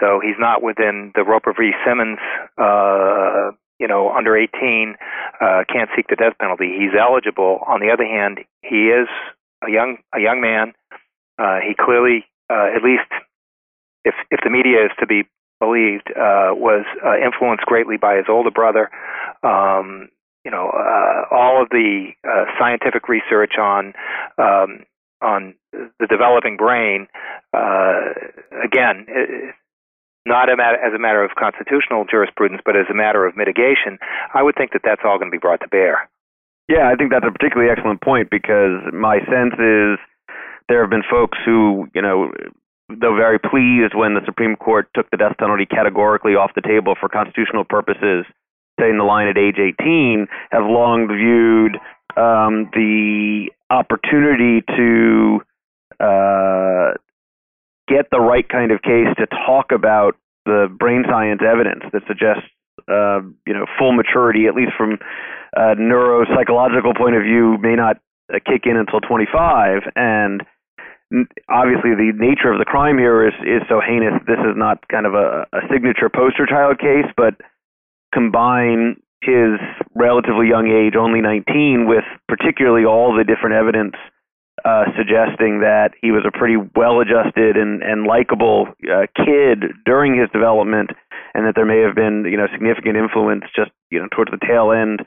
so 0.00 0.20
he's 0.20 0.38
not 0.38 0.62
within 0.62 1.12
the 1.14 1.24
Roper 1.24 1.52
v. 1.52 1.72
Simmons 1.84 2.18
uh, 2.58 3.52
you 3.78 3.88
know, 3.88 4.10
under 4.10 4.36
18 4.36 4.96
uh, 5.40 5.64
can't 5.70 5.90
seek 5.96 6.06
the 6.08 6.16
death 6.16 6.34
penalty. 6.40 6.72
He's 6.78 6.96
eligible. 6.98 7.60
On 7.66 7.80
the 7.80 7.90
other 7.92 8.04
hand, 8.06 8.38
he 8.62 8.88
is 8.88 9.08
a 9.66 9.70
young 9.70 9.98
a 10.14 10.20
young 10.20 10.40
man. 10.40 10.72
Uh, 11.38 11.58
he 11.66 11.74
clearly, 11.74 12.24
uh, 12.50 12.70
at 12.74 12.82
least, 12.82 13.10
if 14.04 14.14
if 14.30 14.40
the 14.44 14.50
media 14.50 14.84
is 14.84 14.92
to 15.00 15.06
be 15.06 15.24
believed 15.60 16.10
uh, 16.10 16.54
was 16.54 16.84
uh, 17.04 17.16
influenced 17.16 17.64
greatly 17.66 17.96
by 17.96 18.16
his 18.16 18.26
older 18.28 18.50
brother. 18.50 18.90
Um, 19.42 20.08
you 20.44 20.50
know, 20.50 20.70
uh, 20.70 21.34
all 21.34 21.62
of 21.62 21.70
the 21.70 22.10
uh, 22.22 22.44
scientific 22.58 23.08
research 23.08 23.54
on 23.58 23.94
um, 24.38 24.84
on 25.20 25.54
the 25.72 26.06
developing 26.08 26.56
brain. 26.56 27.08
Uh, 27.52 28.12
again, 28.62 29.06
not 30.26 30.48
as 30.48 30.92
a 30.94 30.98
matter 30.98 31.22
of 31.22 31.32
constitutional 31.38 32.04
jurisprudence, 32.10 32.62
but 32.64 32.76
as 32.76 32.86
a 32.90 32.94
matter 32.94 33.26
of 33.26 33.36
mitigation. 33.36 33.98
I 34.32 34.42
would 34.42 34.54
think 34.56 34.72
that 34.72 34.82
that's 34.84 35.02
all 35.04 35.18
going 35.18 35.30
to 35.30 35.34
be 35.34 35.40
brought 35.40 35.60
to 35.60 35.68
bear. 35.68 36.08
Yeah, 36.68 36.88
I 36.88 36.96
think 36.96 37.10
that's 37.12 37.26
a 37.28 37.32
particularly 37.32 37.70
excellent 37.70 38.00
point 38.00 38.30
because 38.30 38.80
my 38.92 39.18
sense 39.28 39.52
is 39.60 39.98
there 40.68 40.80
have 40.80 40.90
been 40.90 41.04
folks 41.08 41.36
who, 41.44 41.88
you 41.94 42.00
know, 42.00 42.32
though 42.88 43.16
very 43.16 43.38
pleased 43.38 43.94
when 43.94 44.14
the 44.14 44.24
Supreme 44.24 44.56
Court 44.56 44.88
took 44.94 45.10
the 45.10 45.16
death 45.16 45.36
penalty 45.38 45.66
categorically 45.66 46.32
off 46.32 46.52
the 46.54 46.62
table 46.62 46.94
for 46.98 47.08
constitutional 47.08 47.64
purposes, 47.64 48.24
setting 48.80 48.96
the 48.96 49.04
line 49.04 49.28
at 49.28 49.36
age 49.36 49.56
18, 49.58 50.26
have 50.52 50.64
long 50.64 51.06
viewed 51.08 51.76
um, 52.16 52.70
the 52.72 53.50
opportunity 53.68 54.62
to 54.76 55.40
uh, 56.00 56.96
get 57.88 58.06
the 58.10 58.20
right 58.20 58.48
kind 58.48 58.72
of 58.72 58.82
case 58.82 59.08
to 59.18 59.26
talk 59.46 59.72
about 59.72 60.16
the 60.46 60.68
brain 60.78 61.04
science 61.08 61.40
evidence 61.40 61.84
that 61.92 62.02
suggests, 62.06 62.48
uh, 62.88 63.20
you 63.46 63.54
know, 63.54 63.66
full 63.78 63.92
maturity, 63.92 64.46
at 64.46 64.54
least 64.54 64.72
from 64.76 64.98
a 65.56 65.74
neuropsychological 65.76 66.96
point 66.96 67.16
of 67.16 67.22
view, 67.22 67.56
may 67.60 67.74
not 67.74 67.96
uh, 68.32 68.38
kick 68.44 68.62
in 68.64 68.76
until 68.76 69.00
25, 69.00 69.82
and 69.96 70.42
obviously 71.48 71.94
the 71.94 72.12
nature 72.16 72.52
of 72.52 72.58
the 72.58 72.64
crime 72.64 72.98
here 72.98 73.26
is 73.26 73.34
is 73.44 73.62
so 73.68 73.80
heinous. 73.80 74.20
This 74.26 74.40
is 74.40 74.56
not 74.56 74.86
kind 74.88 75.06
of 75.06 75.14
a, 75.14 75.46
a 75.52 75.60
signature 75.70 76.08
poster 76.08 76.46
child 76.46 76.78
case, 76.78 77.06
but 77.16 77.34
combine 78.12 78.96
his 79.22 79.56
relatively 79.94 80.48
young 80.48 80.68
age, 80.68 80.96
only 80.96 81.20
19, 81.20 81.86
with 81.88 82.04
particularly 82.28 82.84
all 82.84 83.16
the 83.16 83.24
different 83.24 83.56
evidence 83.56 83.94
uh, 84.64 84.84
suggesting 84.96 85.60
that 85.60 85.92
he 86.00 86.10
was 86.10 86.24
a 86.26 86.32
pretty 86.32 86.56
well-adjusted 86.56 87.56
and, 87.56 87.82
and 87.82 88.06
likable 88.06 88.68
uh, 88.88 89.04
kid 89.14 89.76
during 89.84 90.18
his 90.18 90.30
development, 90.32 90.90
and 91.34 91.46
that 91.46 91.54
there 91.54 91.66
may 91.66 91.80
have 91.84 91.94
been 91.94 92.24
you 92.24 92.36
know 92.36 92.48
significant 92.52 92.96
influence 92.96 93.44
just 93.54 93.70
you 93.90 94.00
know 94.00 94.08
towards 94.08 94.30
the 94.30 94.40
tail 94.40 94.72
end 94.72 95.04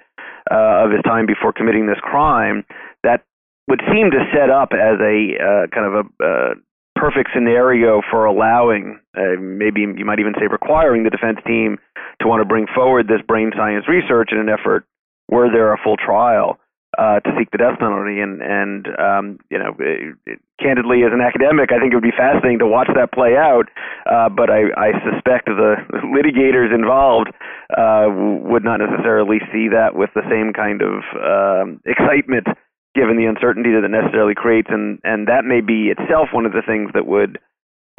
uh, 0.51 0.85
of 0.85 0.91
his 0.91 1.01
time 1.03 1.25
before 1.25 1.51
committing 1.51 1.87
this 1.87 1.99
crime. 2.01 2.63
That 3.03 3.25
would 3.67 3.81
seem 3.91 4.11
to 4.11 4.21
set 4.31 4.49
up 4.49 4.73
as 4.73 5.01
a 5.01 5.17
uh, 5.41 5.67
kind 5.73 5.85
of 5.89 5.93
a 5.93 6.23
uh, 6.23 6.53
perfect 6.97 7.29
scenario 7.33 8.01
for 8.09 8.25
allowing, 8.25 8.99
uh, 9.17 9.39
maybe 9.39 9.81
you 9.81 10.05
might 10.05 10.19
even 10.19 10.33
say 10.39 10.47
requiring 10.47 11.03
the 11.03 11.09
defense 11.09 11.37
team 11.45 11.77
to 12.21 12.27
want 12.27 12.41
to 12.41 12.45
bring 12.45 12.65
forward 12.73 13.07
this 13.07 13.21
brain 13.27 13.51
science 13.55 13.85
research 13.87 14.29
in 14.31 14.39
an 14.39 14.49
effort, 14.49 14.85
were 15.29 15.49
there 15.51 15.73
a 15.73 15.77
full 15.83 15.97
trial, 15.97 16.57
uh, 16.97 17.19
to 17.21 17.29
seek 17.37 17.49
the 17.51 17.57
death 17.57 17.79
penalty. 17.79 18.19
And, 18.19 18.41
and 18.41 18.87
um, 18.99 19.39
you 19.49 19.57
know, 19.57 19.75
it, 19.79 20.17
it, 20.25 20.39
candidly, 20.59 21.05
as 21.05 21.13
an 21.13 21.21
academic, 21.21 21.71
I 21.71 21.79
think 21.79 21.93
it 21.93 21.95
would 21.95 22.05
be 22.05 22.15
fascinating 22.15 22.59
to 22.59 22.67
watch 22.67 22.89
that 22.95 23.13
play 23.13 23.37
out. 23.37 23.69
Uh, 24.09 24.29
but 24.29 24.49
I, 24.49 24.73
I 24.75 24.91
suspect 25.05 25.45
the 25.45 25.77
litigators 26.09 26.73
involved 26.73 27.29
uh, 27.77 28.09
would 28.49 28.63
not 28.63 28.81
necessarily 28.81 29.39
see 29.53 29.69
that 29.69 29.95
with 29.95 30.09
the 30.15 30.25
same 30.29 30.53
kind 30.53 30.81
of 30.81 31.05
um, 31.21 31.81
excitement 31.85 32.47
given 32.95 33.15
the 33.15 33.29
uncertainty 33.29 33.69
that 33.69 33.85
it 33.85 33.93
necessarily 33.93 34.33
creates, 34.33 34.69
and 34.71 34.99
and 35.03 35.27
that 35.27 35.45
may 35.45 35.61
be 35.61 35.93
itself 35.93 36.29
one 36.33 36.47
of 36.47 36.51
the 36.51 36.65
things 36.65 36.89
that 36.95 37.05
would 37.05 37.37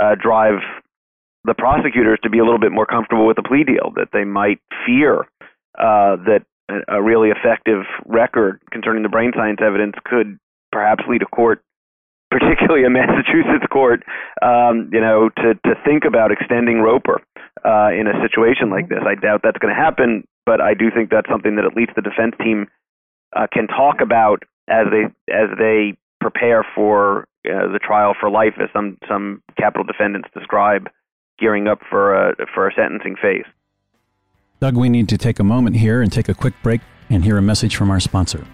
uh, 0.00 0.16
drive 0.20 0.58
the 1.44 1.54
prosecutors 1.54 2.18
to 2.22 2.30
be 2.30 2.38
a 2.38 2.44
little 2.44 2.58
bit 2.58 2.72
more 2.72 2.84
comfortable 2.84 3.26
with 3.26 3.36
the 3.36 3.46
plea 3.46 3.62
deal, 3.62 3.92
that 3.94 4.08
they 4.12 4.24
might 4.24 4.58
fear 4.84 5.20
uh, 5.78 6.18
that 6.26 6.42
a 6.88 7.02
really 7.02 7.30
effective 7.30 7.84
record 8.06 8.60
concerning 8.70 9.02
the 9.02 9.08
brain 9.08 9.32
science 9.34 9.60
evidence 9.62 9.94
could 10.04 10.38
perhaps 10.70 11.04
lead 11.08 11.22
a 11.22 11.26
court, 11.26 11.62
particularly 12.30 12.84
a 12.84 12.90
Massachusetts 12.90 13.66
court, 13.72 14.02
um, 14.42 14.90
you 14.92 15.00
know, 15.00 15.30
to 15.36 15.54
to 15.64 15.74
think 15.84 16.04
about 16.04 16.30
extending 16.30 16.80
Roper 16.80 17.22
uh, 17.64 17.90
in 17.92 18.06
a 18.06 18.20
situation 18.22 18.70
like 18.70 18.88
this. 18.88 19.00
I 19.04 19.14
doubt 19.14 19.40
that's 19.42 19.58
going 19.58 19.74
to 19.74 19.80
happen, 19.80 20.26
but 20.44 20.60
I 20.60 20.74
do 20.74 20.90
think 20.90 21.10
that's 21.10 21.28
something 21.28 21.56
that 21.56 21.64
at 21.64 21.74
least 21.74 21.92
the 21.96 22.02
defense 22.02 22.34
team 22.42 22.66
uh, 23.34 23.46
can 23.52 23.66
talk 23.66 24.00
about 24.00 24.42
as 24.68 24.86
they 24.90 25.04
as 25.32 25.48
they 25.58 25.96
prepare 26.20 26.66
for 26.74 27.26
uh, 27.46 27.72
the 27.72 27.80
trial 27.82 28.14
for 28.18 28.30
life, 28.30 28.54
as 28.60 28.68
some 28.72 28.98
some 29.08 29.42
capital 29.56 29.84
defendants 29.84 30.28
describe, 30.36 30.88
gearing 31.38 31.66
up 31.66 31.80
for 31.88 32.14
a 32.14 32.34
for 32.54 32.68
a 32.68 32.74
sentencing 32.74 33.16
phase. 33.16 33.46
Doug, 34.60 34.76
we 34.76 34.88
need 34.88 35.08
to 35.08 35.16
take 35.16 35.38
a 35.38 35.44
moment 35.44 35.76
here 35.76 36.02
and 36.02 36.10
take 36.10 36.28
a 36.28 36.34
quick 36.34 36.52
break 36.64 36.80
and 37.10 37.22
hear 37.22 37.38
a 37.38 37.42
message 37.42 37.76
from 37.76 37.92
our 37.92 38.00
sponsor. 38.00 38.44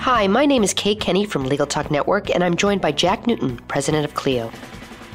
Hi, 0.00 0.26
my 0.28 0.46
name 0.46 0.62
is 0.62 0.72
Kate 0.72 0.98
Kenny 0.98 1.26
from 1.26 1.44
Legal 1.44 1.66
Talk 1.66 1.90
Network, 1.90 2.34
and 2.34 2.42
I'm 2.42 2.56
joined 2.56 2.80
by 2.80 2.90
Jack 2.90 3.26
Newton, 3.26 3.58
president 3.68 4.06
of 4.06 4.14
Clio. 4.14 4.50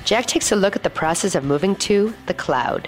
Jack 0.04 0.28
takes 0.28 0.52
a 0.52 0.56
look 0.56 0.76
at 0.76 0.84
the 0.84 0.92
process 0.92 1.34
of 1.34 1.44
moving 1.44 1.76
to 1.78 2.14
the 2.28 2.36
cloud. 2.36 2.88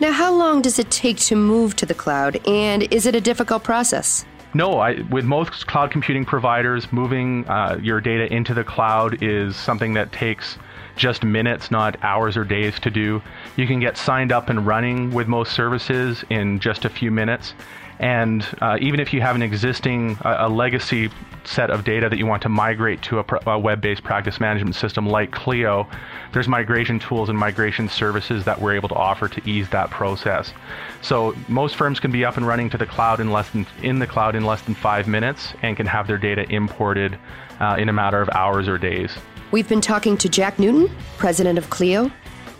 Now, 0.00 0.10
how 0.10 0.34
long 0.34 0.62
does 0.62 0.80
it 0.80 0.90
take 0.90 1.18
to 1.18 1.36
move 1.36 1.76
to 1.76 1.86
the 1.86 1.94
cloud, 1.94 2.44
and 2.48 2.92
is 2.92 3.06
it 3.06 3.14
a 3.14 3.20
difficult 3.20 3.62
process? 3.62 4.24
No, 4.54 4.78
I, 4.78 5.02
with 5.10 5.24
most 5.24 5.66
cloud 5.66 5.90
computing 5.90 6.24
providers, 6.24 6.90
moving 6.90 7.46
uh, 7.48 7.78
your 7.82 8.00
data 8.00 8.32
into 8.32 8.54
the 8.54 8.64
cloud 8.64 9.22
is 9.22 9.56
something 9.56 9.94
that 9.94 10.10
takes 10.10 10.56
just 10.96 11.22
minutes, 11.22 11.70
not 11.70 11.96
hours 12.02 12.36
or 12.36 12.44
days 12.44 12.80
to 12.80 12.90
do. 12.90 13.22
You 13.56 13.66
can 13.66 13.78
get 13.78 13.96
signed 13.96 14.32
up 14.32 14.48
and 14.48 14.66
running 14.66 15.12
with 15.12 15.28
most 15.28 15.52
services 15.52 16.24
in 16.30 16.60
just 16.60 16.84
a 16.84 16.88
few 16.88 17.10
minutes. 17.10 17.54
And 17.98 18.46
uh, 18.60 18.78
even 18.80 19.00
if 19.00 19.12
you 19.12 19.20
have 19.20 19.34
an 19.36 19.42
existing, 19.42 20.16
uh, 20.24 20.36
a 20.40 20.48
legacy 20.48 21.10
set 21.44 21.70
of 21.70 21.84
data 21.84 22.08
that 22.08 22.18
you 22.18 22.26
want 22.26 22.42
to 22.42 22.48
migrate 22.48 23.02
to 23.02 23.18
a, 23.18 23.24
pr- 23.24 23.36
a 23.46 23.58
web 23.58 23.80
based 23.80 24.04
practice 24.04 24.38
management 24.38 24.76
system 24.76 25.06
like 25.06 25.32
Clio, 25.32 25.88
there's 26.32 26.46
migration 26.46 26.98
tools 26.98 27.28
and 27.28 27.38
migration 27.38 27.88
services 27.88 28.44
that 28.44 28.60
we're 28.60 28.74
able 28.74 28.88
to 28.88 28.94
offer 28.94 29.28
to 29.28 29.48
ease 29.48 29.68
that 29.70 29.90
process. 29.90 30.52
So 31.00 31.34
most 31.48 31.76
firms 31.76 32.00
can 32.00 32.10
be 32.10 32.24
up 32.24 32.36
and 32.36 32.46
running 32.46 32.70
to 32.70 32.78
the 32.78 32.86
cloud 32.86 33.18
in 33.20 33.32
less 33.32 33.50
than 33.50 33.66
in 33.82 33.98
the 33.98 34.06
cloud 34.06 34.34
in 34.36 34.44
less 34.44 34.62
than 34.62 34.74
five 34.74 35.08
minutes 35.08 35.54
and 35.62 35.76
can 35.76 35.86
have 35.86 36.06
their 36.06 36.18
data 36.18 36.44
imported 36.50 37.18
uh, 37.60 37.76
in 37.78 37.88
a 37.88 37.92
matter 37.92 38.20
of 38.20 38.28
hours 38.30 38.68
or 38.68 38.78
days. 38.78 39.16
We've 39.50 39.68
been 39.68 39.80
talking 39.80 40.18
to 40.18 40.28
Jack 40.28 40.58
Newton, 40.58 40.94
president 41.16 41.58
of 41.58 41.70
Clio. 41.70 42.10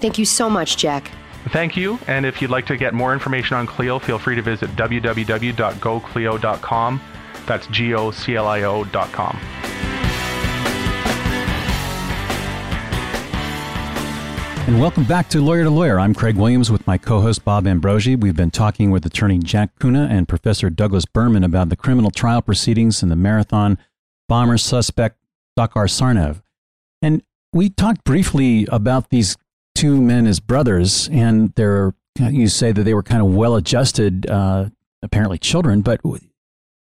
Thank 0.01 0.19
you 0.19 0.25
so 0.25 0.49
much, 0.49 0.79
Jack. 0.79 1.11
Thank 1.49 1.77
you. 1.77 1.99
And 2.07 2.25
if 2.27 2.41
you'd 2.41 2.51
like 2.51 2.67
to 2.67 2.77
get 2.77 2.95
more 2.95 3.13
information 3.13 3.57
on 3.57 3.67
Clio, 3.67 3.99
feel 3.99 4.19
free 4.19 4.37
to 4.37 4.43
visit 4.43 4.71
www.goclio.com. 4.71 7.01
That's 7.47 7.67
G 7.69 7.95
O 7.95 8.11
C 8.11 8.37
L 8.37 8.47
I 8.47 8.63
O.com. 8.63 9.39
And 14.69 14.79
welcome 14.79 15.05
back 15.05 15.31
to 15.31 15.41
Lawyer 15.41 15.65
to 15.65 15.71
Lawyer. 15.71 15.99
I'm 15.99 16.15
Craig 16.15 16.37
Williams 16.37 16.71
with 16.71 16.87
my 16.87 16.99
co 16.99 17.23
host 17.23 17.43
Bob 17.43 17.67
Ambrogi. 17.67 18.17
We've 18.17 18.37
been 18.37 18.51
talking 18.51 18.91
with 18.91 19.07
attorney 19.07 19.39
Jack 19.39 19.79
Cunha 19.79 20.07
and 20.11 20.29
Professor 20.29 20.69
Douglas 20.69 21.07
Berman 21.07 21.43
about 21.43 21.71
the 21.71 21.77
criminal 21.77 22.11
trial 22.11 22.43
proceedings 22.43 23.03
in 23.03 23.09
the 23.09 23.17
marathon 23.17 23.79
bomber 24.29 24.59
suspect 24.59 25.17
Dzhokhar 25.59 25.89
Tsarnaev. 25.89 26.43
And 27.01 27.23
we 27.51 27.71
talked 27.71 28.05
briefly 28.05 28.69
about 28.71 29.09
these 29.09 29.39
two 29.79 30.01
men 30.01 30.27
as 30.27 30.41
brothers, 30.41 31.09
and 31.13 31.53
they're 31.55 31.95
you 32.19 32.49
say 32.49 32.73
that 32.73 32.83
they 32.83 32.95
were 32.95 33.03
kind 33.05 33.23
of 33.23 33.33
well 33.33 33.55
adjusted, 33.55 34.29
uh, 34.29 34.69
apparently 35.03 35.39
children, 35.39 35.83
but 35.83 36.01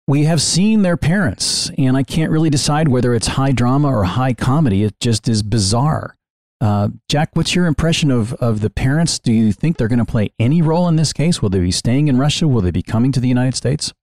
we 0.06 0.26
have 0.26 0.41
seen 0.41 0.82
their 0.82 0.98
parents, 0.98 1.72
and 1.78 1.96
I 1.96 2.04
can't 2.04 2.30
really 2.30 2.50
decide 2.50 2.89
whether 2.89 3.13
it's 3.13 3.28
high 3.28 3.54
drama 3.54 3.88
or 3.88 4.04
high 4.04 4.34
comedy. 4.34 4.84
It 4.84 5.00
just 5.00 5.30
is 5.30 5.43
bizarre. 5.43 6.17
Uh, 6.60 6.89
Jack, 7.08 7.30
what's 7.36 7.56
your 7.56 7.67
impression 7.67 8.12
of, 8.12 8.34
of 8.34 8.60
the 8.60 8.69
parents? 8.69 9.17
Do 9.17 9.32
you 9.32 9.54
think 9.54 9.78
they're 9.78 9.88
going 9.88 10.00
to 10.00 10.06
play 10.06 10.34
any 10.38 10.62
role 10.62 10.89
in 10.89 10.98
this 10.98 11.13
case? 11.13 11.41
Will 11.41 11.50
they 11.50 11.60
be 11.60 11.72
staying 11.72 12.10
in 12.10 12.17
Russia? 12.17 12.50
Will 12.50 12.62
they 12.62 12.72
be 12.72 12.84
coming 12.84 13.13
to 13.13 13.22
the 13.22 13.30
United 13.30 13.56
States? 13.56 13.93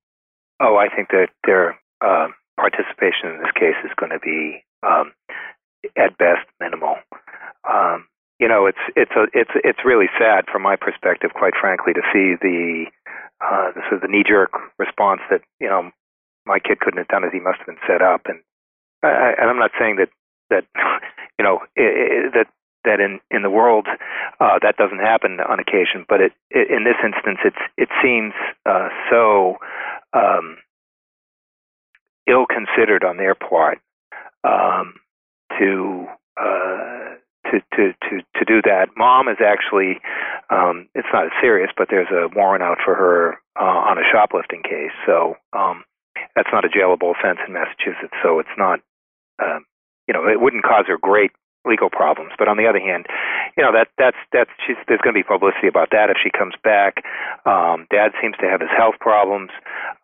Oh, 0.59 0.77
I 0.77 0.89
think 0.95 1.09
that 1.11 1.29
their 1.47 1.79
uh, 2.01 2.29
participation 2.59 3.29
in 3.29 3.43
this 3.43 3.53
case 3.55 3.77
is 3.85 3.91
going 3.99 4.13
to 4.13 4.19
be, 4.21 4.65
um, 4.83 5.13
at 5.99 6.17
best, 6.17 6.47
minimal. 6.61 6.97
Um, 7.71 8.07
you 8.41 8.49
know, 8.49 8.65
it's 8.65 8.81
it's 8.97 9.13
a, 9.13 9.27
it's 9.35 9.51
it's 9.63 9.85
really 9.85 10.09
sad 10.19 10.47
from 10.51 10.63
my 10.63 10.75
perspective, 10.75 11.31
quite 11.35 11.53
frankly, 11.61 11.93
to 11.93 12.01
see 12.11 12.35
the 12.41 12.87
uh, 13.45 13.73
sort 13.89 13.93
of 13.93 14.01
the 14.01 14.09
knee 14.09 14.25
jerk 14.27 14.51
response 14.79 15.21
that 15.31 15.43
you 15.61 15.69
know 15.69 15.91
my 16.47 16.59
kid 16.59 16.81
couldn't 16.81 16.99
have 16.99 17.09
done 17.09 17.23
it; 17.23 17.33
he 17.33 17.41
must 17.41 17.59
have 17.59 17.67
been 17.67 17.85
set 17.87 18.01
up. 18.01 18.23
And 18.25 18.41
I, 19.05 19.35
and 19.39 19.51
I'm 19.51 19.59
not 19.59 19.73
saying 19.79 19.97
that 19.97 20.09
that 20.49 20.65
you 21.39 21.45
know 21.45 21.61
it, 21.77 21.85
it, 21.85 22.33
that 22.33 22.47
that 22.85 22.99
in 22.99 23.21
in 23.31 23.43
the 23.43 23.51
world 23.51 23.87
uh, 24.41 24.59
that 24.63 24.79
doesn't 24.79 25.01
happen 25.01 25.39
on 25.41 25.61
occasion, 25.61 26.07
but 26.09 26.23
it, 26.23 26.33
it 26.51 26.71
in 26.71 26.85
this 26.85 26.97
instance 27.05 27.39
it's 27.45 27.63
it 27.77 27.91
seems 28.03 28.33
uh, 28.65 28.89
so 29.11 29.57
um, 30.15 30.57
ill 32.27 32.47
considered 32.47 33.05
on 33.05 33.19
their 33.19 33.35
part 33.35 33.81
um, 34.45 34.95
to 35.59 36.07
uh, 36.41 37.10
to, 37.51 37.61
to, 37.77 37.93
to, 38.09 38.23
to 38.37 38.45
do 38.45 38.63
that. 38.63 38.89
Mom 38.97 39.29
is 39.29 39.39
actually, 39.45 40.01
um, 40.51 40.89
it's 40.95 41.09
not 41.13 41.27
as 41.27 41.33
serious, 41.41 41.71
but 41.77 41.89
there's 41.91 42.11
a 42.11 42.29
warrant 42.35 42.63
out 42.63 42.79
for 42.85 42.95
her 42.95 43.39
uh, 43.61 43.81
on 43.91 43.99
a 43.99 44.07
shoplifting 44.11 44.63
case. 44.63 44.95
So 45.07 45.37
um, 45.53 45.85
that's 46.35 46.49
not 46.53 46.65
a 46.65 46.69
jailable 46.69 47.13
offense 47.13 47.39
in 47.47 47.53
Massachusetts. 47.53 48.15
So 48.23 48.39
it's 48.39 48.57
not, 48.57 48.81
um, 49.43 49.65
you 50.07 50.15
know, 50.15 50.27
it 50.27 50.41
wouldn't 50.41 50.65
cause 50.65 50.85
her 50.89 50.99
great 50.99 51.33
legal 51.65 51.91
problems. 51.91 52.33
But 52.39 52.49
on 52.49 52.57
the 52.57 52.67
other 52.67 52.81
hand, 52.81 53.07
you 53.57 53.63
know 53.63 53.73
that 53.73 53.89
that's 53.99 54.17
that's 54.33 54.51
she's, 54.67 54.77
there's 54.89 55.01
going 55.01 55.15
to 55.15 55.19
be 55.19 55.27
publicity 55.27 55.69
about 55.69 55.91
that 55.93 56.11
if 56.11 56.17
she 56.23 56.31
comes 56.31 56.55
back. 56.65 57.05
Um, 57.45 57.87
Dad 57.91 58.13
seems 58.21 58.37
to 58.41 58.49
have 58.49 58.61
his 58.61 58.71
health 58.77 58.97
problems. 59.01 59.51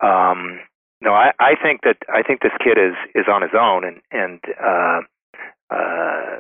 Um, 0.00 0.60
no, 1.00 1.12
I, 1.12 1.32
I 1.38 1.54
think 1.60 1.82
that 1.82 1.96
I 2.12 2.22
think 2.22 2.40
this 2.40 2.56
kid 2.62 2.78
is 2.78 2.96
is 3.14 3.26
on 3.30 3.42
his 3.42 3.52
own, 3.58 3.84
and 3.84 4.00
and 4.10 4.40
uh, 4.60 5.00
uh, 5.70 6.36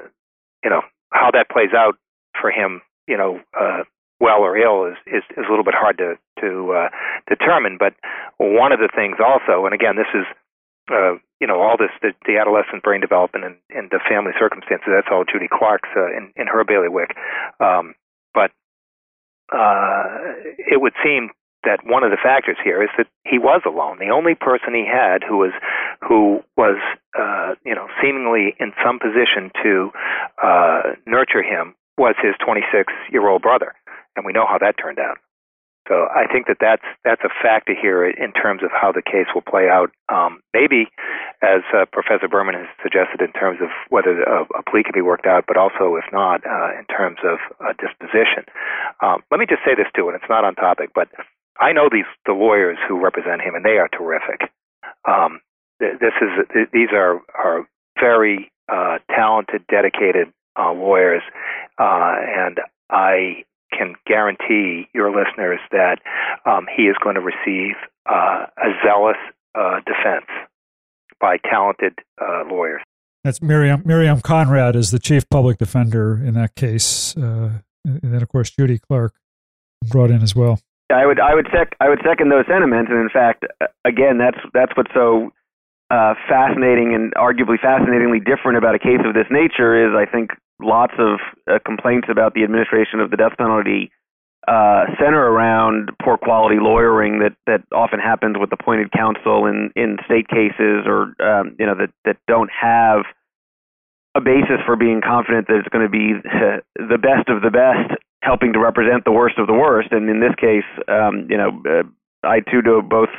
you 0.64 0.70
know 0.70 0.82
how 1.12 1.30
that 1.32 1.50
plays 1.50 1.70
out 1.76 1.96
for 2.40 2.50
him, 2.50 2.82
you 3.06 3.16
know, 3.16 3.40
uh, 3.58 3.84
well 4.20 4.40
or 4.40 4.56
ill 4.56 4.86
is, 4.86 4.96
is 5.06 5.22
is 5.36 5.44
a 5.46 5.50
little 5.50 5.64
bit 5.64 5.74
hard 5.76 5.98
to 5.98 6.16
to 6.40 6.72
uh, 6.72 6.88
determine. 7.28 7.76
But 7.78 7.94
one 8.38 8.72
of 8.72 8.80
the 8.80 8.88
things 8.94 9.16
also, 9.20 9.66
and 9.66 9.74
again, 9.74 9.96
this 9.96 10.10
is 10.14 10.24
uh, 10.90 11.20
you 11.40 11.46
know 11.46 11.60
all 11.60 11.76
this 11.76 11.92
the, 12.00 12.12
the 12.26 12.38
adolescent 12.38 12.82
brain 12.82 13.00
development 13.00 13.44
and, 13.44 13.56
and 13.70 13.90
the 13.90 14.00
family 14.08 14.32
circumstances. 14.38 14.88
That's 14.88 15.08
all 15.10 15.24
Judy 15.24 15.48
Clarke's 15.52 15.90
uh, 15.96 16.08
in 16.16 16.32
in 16.36 16.46
her 16.46 16.64
bailiwick. 16.64 17.12
Um, 17.60 17.94
but 18.32 18.50
uh, 19.52 20.40
it 20.58 20.80
would 20.80 20.94
seem 21.04 21.30
that 21.66 21.84
one 21.84 22.02
of 22.02 22.10
the 22.10 22.16
factors 22.22 22.56
here 22.62 22.82
is 22.82 22.88
that 22.96 23.06
he 23.26 23.38
was 23.38 23.60
alone. 23.66 23.98
The 23.98 24.14
only 24.14 24.34
person 24.34 24.72
he 24.72 24.86
had 24.86 25.22
who 25.26 25.36
was 25.38 25.52
who 26.00 26.40
was 26.56 26.78
uh, 27.18 27.54
you 27.64 27.74
know 27.74 27.88
seemingly 28.00 28.54
in 28.58 28.72
some 28.82 28.98
position 28.98 29.50
to 29.62 29.90
uh, 30.42 30.82
nurture 31.06 31.42
him 31.42 31.74
was 31.98 32.14
his 32.22 32.34
26 32.44 32.92
year 33.10 33.28
old 33.28 33.42
brother, 33.42 33.74
and 34.14 34.24
we 34.24 34.32
know 34.32 34.46
how 34.48 34.58
that 34.58 34.78
turned 34.80 34.98
out. 34.98 35.18
So 35.88 36.10
I 36.10 36.26
think 36.26 36.46
that 36.48 36.58
that's 36.60 36.82
that's 37.04 37.22
a 37.22 37.30
factor 37.42 37.74
here 37.74 38.02
in 38.04 38.32
terms 38.32 38.62
of 38.64 38.70
how 38.74 38.90
the 38.90 39.02
case 39.02 39.30
will 39.34 39.46
play 39.46 39.70
out. 39.70 39.90
Um, 40.10 40.42
maybe, 40.52 40.90
as 41.42 41.62
uh, 41.70 41.86
Professor 41.92 42.26
Berman 42.26 42.54
has 42.54 42.66
suggested, 42.82 43.22
in 43.22 43.30
terms 43.32 43.58
of 43.62 43.70
whether 43.88 44.18
a, 44.22 44.42
a 44.58 44.62
plea 44.66 44.82
can 44.82 44.92
be 44.94 45.00
worked 45.00 45.26
out, 45.26 45.44
but 45.46 45.56
also 45.56 45.94
if 45.94 46.04
not, 46.12 46.42
uh, 46.42 46.74
in 46.74 46.86
terms 46.90 47.18
of 47.22 47.38
uh, 47.62 47.70
disposition. 47.78 48.42
Um, 49.00 49.22
let 49.30 49.38
me 49.38 49.46
just 49.46 49.62
say 49.62 49.78
this 49.78 49.86
too, 49.94 50.08
and 50.10 50.18
it's 50.18 50.28
not 50.28 50.44
on 50.44 50.56
topic, 50.56 50.90
but 50.92 51.06
I 51.60 51.72
know 51.72 51.88
these 51.90 52.04
the 52.26 52.32
lawyers 52.32 52.78
who 52.88 53.02
represent 53.02 53.40
him, 53.40 53.54
and 53.54 53.64
they 53.64 53.78
are 53.78 53.88
terrific. 53.88 54.50
Um, 55.08 55.40
this 55.78 56.14
is 56.20 56.66
these 56.72 56.88
are 56.92 57.20
are 57.34 57.68
very 57.98 58.50
uh, 58.70 58.98
talented, 59.14 59.64
dedicated 59.70 60.28
uh, 60.58 60.72
lawyers, 60.72 61.22
uh, 61.78 62.14
and 62.18 62.58
I 62.90 63.44
can 63.76 63.94
guarantee 64.06 64.88
your 64.94 65.10
listeners 65.10 65.60
that 65.70 65.98
um, 66.44 66.66
he 66.74 66.84
is 66.84 66.96
going 67.02 67.16
to 67.16 67.20
receive 67.20 67.74
uh, 68.08 68.46
a 68.56 68.70
zealous 68.84 69.16
uh, 69.54 69.80
defense 69.86 70.26
by 71.20 71.36
talented 71.38 71.98
uh, 72.20 72.44
lawyers. 72.50 72.82
That's 73.24 73.42
Miriam. 73.42 73.82
Miriam 73.84 74.20
Conrad 74.20 74.76
is 74.76 74.92
the 74.92 74.98
chief 74.98 75.28
public 75.28 75.58
defender 75.58 76.16
in 76.16 76.34
that 76.34 76.54
case, 76.54 77.14
and 77.16 77.62
then 77.84 78.22
of 78.22 78.28
course 78.28 78.50
Judy 78.50 78.78
Clarke 78.78 79.14
brought 79.88 80.10
in 80.10 80.22
as 80.22 80.34
well. 80.34 80.60
I 80.90 81.06
would 81.06 81.18
I 81.18 81.34
would 81.34 81.48
sec 81.52 81.74
I 81.80 81.88
would 81.88 82.00
second 82.04 82.30
those 82.30 82.46
sentiments, 82.46 82.90
and 82.90 83.00
in 83.00 83.10
fact, 83.10 83.44
again, 83.84 84.18
that's 84.18 84.38
that's 84.54 84.72
what's 84.76 84.92
so 84.94 85.32
uh, 85.90 86.14
fascinating 86.28 86.94
and 86.94 87.14
arguably 87.14 87.58
fascinatingly 87.60 88.20
different 88.20 88.58
about 88.58 88.74
a 88.74 88.78
case 88.78 89.02
of 89.04 89.14
this 89.14 89.26
nature 89.30 89.74
is 89.74 89.94
I 89.94 90.10
think 90.10 90.30
lots 90.60 90.94
of 90.98 91.18
uh, 91.50 91.58
complaints 91.64 92.08
about 92.10 92.34
the 92.34 92.44
administration 92.44 93.00
of 93.00 93.10
the 93.10 93.16
death 93.16 93.36
penalty 93.36 93.90
uh, 94.48 94.86
center 94.98 95.18
around 95.18 95.90
poor 96.02 96.16
quality 96.16 96.56
lawyering 96.60 97.18
that 97.18 97.34
that 97.46 97.62
often 97.74 97.98
happens 97.98 98.36
with 98.38 98.52
appointed 98.52 98.92
counsel 98.92 99.46
in 99.46 99.70
in 99.74 99.98
state 100.04 100.28
cases 100.28 100.86
or 100.86 101.14
um, 101.18 101.56
you 101.58 101.66
know 101.66 101.74
that 101.74 101.90
that 102.04 102.16
don't 102.28 102.50
have 102.50 103.02
a 104.14 104.20
basis 104.20 104.62
for 104.64 104.76
being 104.76 105.00
confident 105.04 105.46
that 105.48 105.56
it's 105.56 105.68
going 105.68 105.84
to 105.84 105.90
be 105.90 106.14
the 106.78 106.98
best 106.98 107.28
of 107.28 107.42
the 107.42 107.50
best 107.50 107.98
helping 108.22 108.52
to 108.52 108.58
represent 108.58 109.04
the 109.04 109.12
worst 109.12 109.38
of 109.38 109.46
the 109.46 109.54
worst. 109.54 109.88
And 109.92 110.08
in 110.08 110.20
this 110.20 110.34
case, 110.36 110.66
um, 110.88 111.26
you 111.30 111.36
know, 111.36 111.62
uh, 111.68 111.82
I 112.26 112.40
too 112.40 112.62
do 112.62 112.82
both 112.82 113.10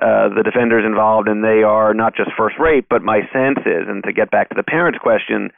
uh, 0.00 0.28
the 0.34 0.42
defenders 0.42 0.84
involved, 0.84 1.28
and 1.28 1.44
they 1.44 1.62
are 1.62 1.94
not 1.94 2.16
just 2.16 2.30
first 2.36 2.56
rate, 2.58 2.86
but 2.88 3.02
my 3.02 3.20
sense 3.32 3.58
is, 3.66 3.86
and 3.86 4.02
to 4.04 4.12
get 4.12 4.30
back 4.30 4.48
to 4.48 4.54
the 4.56 4.64
parents' 4.64 4.98
question, 4.98 5.50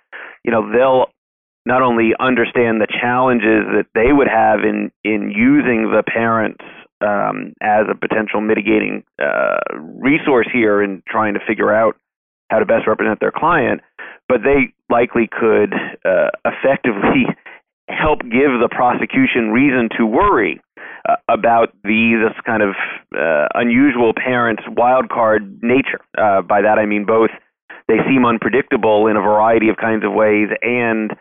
you 0.45 0.53
know, 0.53 0.71
they'll 0.71 1.07
not 1.65 1.83
only 1.83 2.13
understand 2.21 2.81
the 2.81 2.87
challenges 2.87 3.67
that 3.75 3.87
they 3.95 4.13
would 4.13 4.29
have 4.29 4.61
in 4.61 4.93
in 5.05 5.31
using 5.31 5.91
the 5.91 6.03
parents 6.07 6.63
um, 7.01 7.53
as 7.63 7.87
a 7.91 7.95
potential 7.95 8.41
mitigating 8.41 9.05
uh, 9.19 9.59
resource 9.75 10.47
here 10.53 10.83
in 10.83 11.03
trying 11.09 11.35
to 11.35 11.41
figure 11.47 11.73
out 11.75 11.97
how 12.51 12.59
to 12.59 12.67
best 12.67 12.87
represent 12.87 13.19
their 13.21 13.33
client, 13.33 13.81
but 14.29 14.39
they 14.45 14.73
likely 14.89 15.29
could 15.29 15.75
uh, 16.05 16.31
effectively 16.45 17.27
help 17.89 18.21
give 18.23 18.59
the 18.61 18.69
prosecution 18.71 19.51
reason 19.51 19.89
to 19.97 20.07
worry 20.07 20.61
uh, 21.09 21.17
about 21.29 21.73
the 21.85 22.19
this 22.19 22.37
kind 22.45 22.63
of 22.63 22.75
uh, 23.15 23.47
unusual 23.55 24.13
parents 24.15 24.63
wild 24.69 25.09
card 25.09 25.61
nature. 25.63 26.01
Uh, 26.19 26.43
by 26.43 26.63
that 26.63 26.79
I 26.79 26.87
mean 26.87 27.07
both 27.07 27.31
they 27.89 27.99
seem 28.09 28.27
unpredictable 28.27 29.07
in 29.07 29.17
a 29.17 29.21
variety 29.21 29.69
of 29.69 29.77
kinds 29.77 30.05
of 30.05 30.13
ways 30.13 30.49
and 30.63 31.13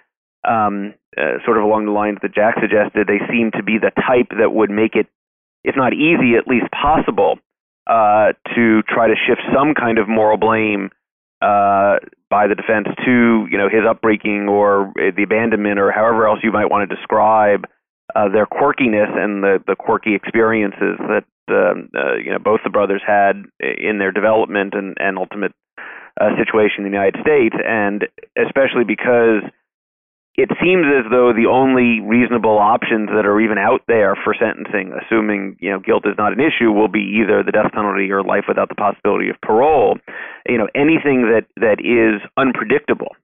um, 0.47 0.93
uh, 1.17 1.41
sort 1.45 1.57
of 1.57 1.63
along 1.63 1.85
the 1.85 1.91
lines 1.91 2.17
that 2.21 2.33
Jack 2.33 2.55
suggested, 2.59 3.07
they 3.07 3.19
seem 3.29 3.51
to 3.51 3.63
be 3.63 3.77
the 3.77 3.91
type 3.95 4.29
that 4.37 4.53
would 4.53 4.69
make 4.69 4.95
it, 4.95 5.07
if 5.63 5.75
not 5.75 5.93
easy, 5.93 6.35
at 6.37 6.47
least 6.47 6.69
possible 6.71 7.39
uh, 7.87 8.33
to 8.53 8.81
try 8.83 9.07
to 9.07 9.15
shift 9.15 9.41
some 9.53 9.73
kind 9.73 9.97
of 9.97 10.07
moral 10.07 10.37
blame 10.37 10.89
uh, 11.41 11.97
by 12.35 12.47
the 12.47 12.55
defense 12.55 12.87
to 13.05 13.47
you 13.49 13.57
know 13.57 13.69
his 13.71 13.87
upbreaking 13.87 14.49
or 14.49 14.91
the 14.97 15.23
abandonment 15.23 15.79
or 15.79 15.89
however 15.89 16.27
else 16.27 16.39
you 16.43 16.51
might 16.51 16.69
want 16.69 16.83
to 16.83 16.93
describe 16.93 17.63
uh, 18.13 18.27
their 18.27 18.45
quirkiness 18.45 19.07
and 19.15 19.41
the 19.41 19.63
the 19.65 19.75
quirky 19.79 20.15
experiences 20.15 20.99
that 20.99 21.23
um, 21.47 21.87
uh, 21.95 22.15
you 22.15 22.31
know 22.31 22.39
both 22.39 22.59
the 22.65 22.69
brothers 22.69 23.01
had 23.07 23.43
in 23.61 23.99
their 23.99 24.11
development 24.11 24.73
and 24.73 24.97
and 24.99 25.17
ultimate 25.17 25.53
uh, 26.19 26.35
situation 26.35 26.83
in 26.83 26.91
the 26.91 26.97
United 26.97 27.15
States, 27.21 27.55
and 27.65 28.03
especially 28.35 28.83
because 28.83 29.39
it 30.37 30.51
seems 30.59 30.83
as 30.91 31.07
though 31.09 31.31
the 31.31 31.47
only 31.47 32.03
reasonable 32.03 32.59
options 32.59 33.07
that 33.07 33.25
are 33.25 33.39
even 33.39 33.57
out 33.57 33.81
there 33.87 34.15
for 34.19 34.35
sentencing, 34.35 34.91
assuming 34.91 35.55
you 35.59 35.71
know 35.71 35.79
guilt 35.79 36.03
is 36.05 36.17
not 36.17 36.33
an 36.33 36.43
issue, 36.43 36.71
will 36.71 36.91
be 36.91 37.23
either 37.23 37.43
the 37.43 37.55
death 37.55 37.71
penalty 37.71 38.11
or 38.11 38.23
life 38.23 38.43
without 38.47 38.67
the 38.67 38.75
possibility 38.75 39.29
of 39.29 39.39
parole. 39.41 39.97
You 40.47 40.57
know, 40.57 40.67
anything 40.75 41.31
that 41.31 41.47
that 41.55 41.79
is 41.79 42.19
unpredictable 42.35 43.15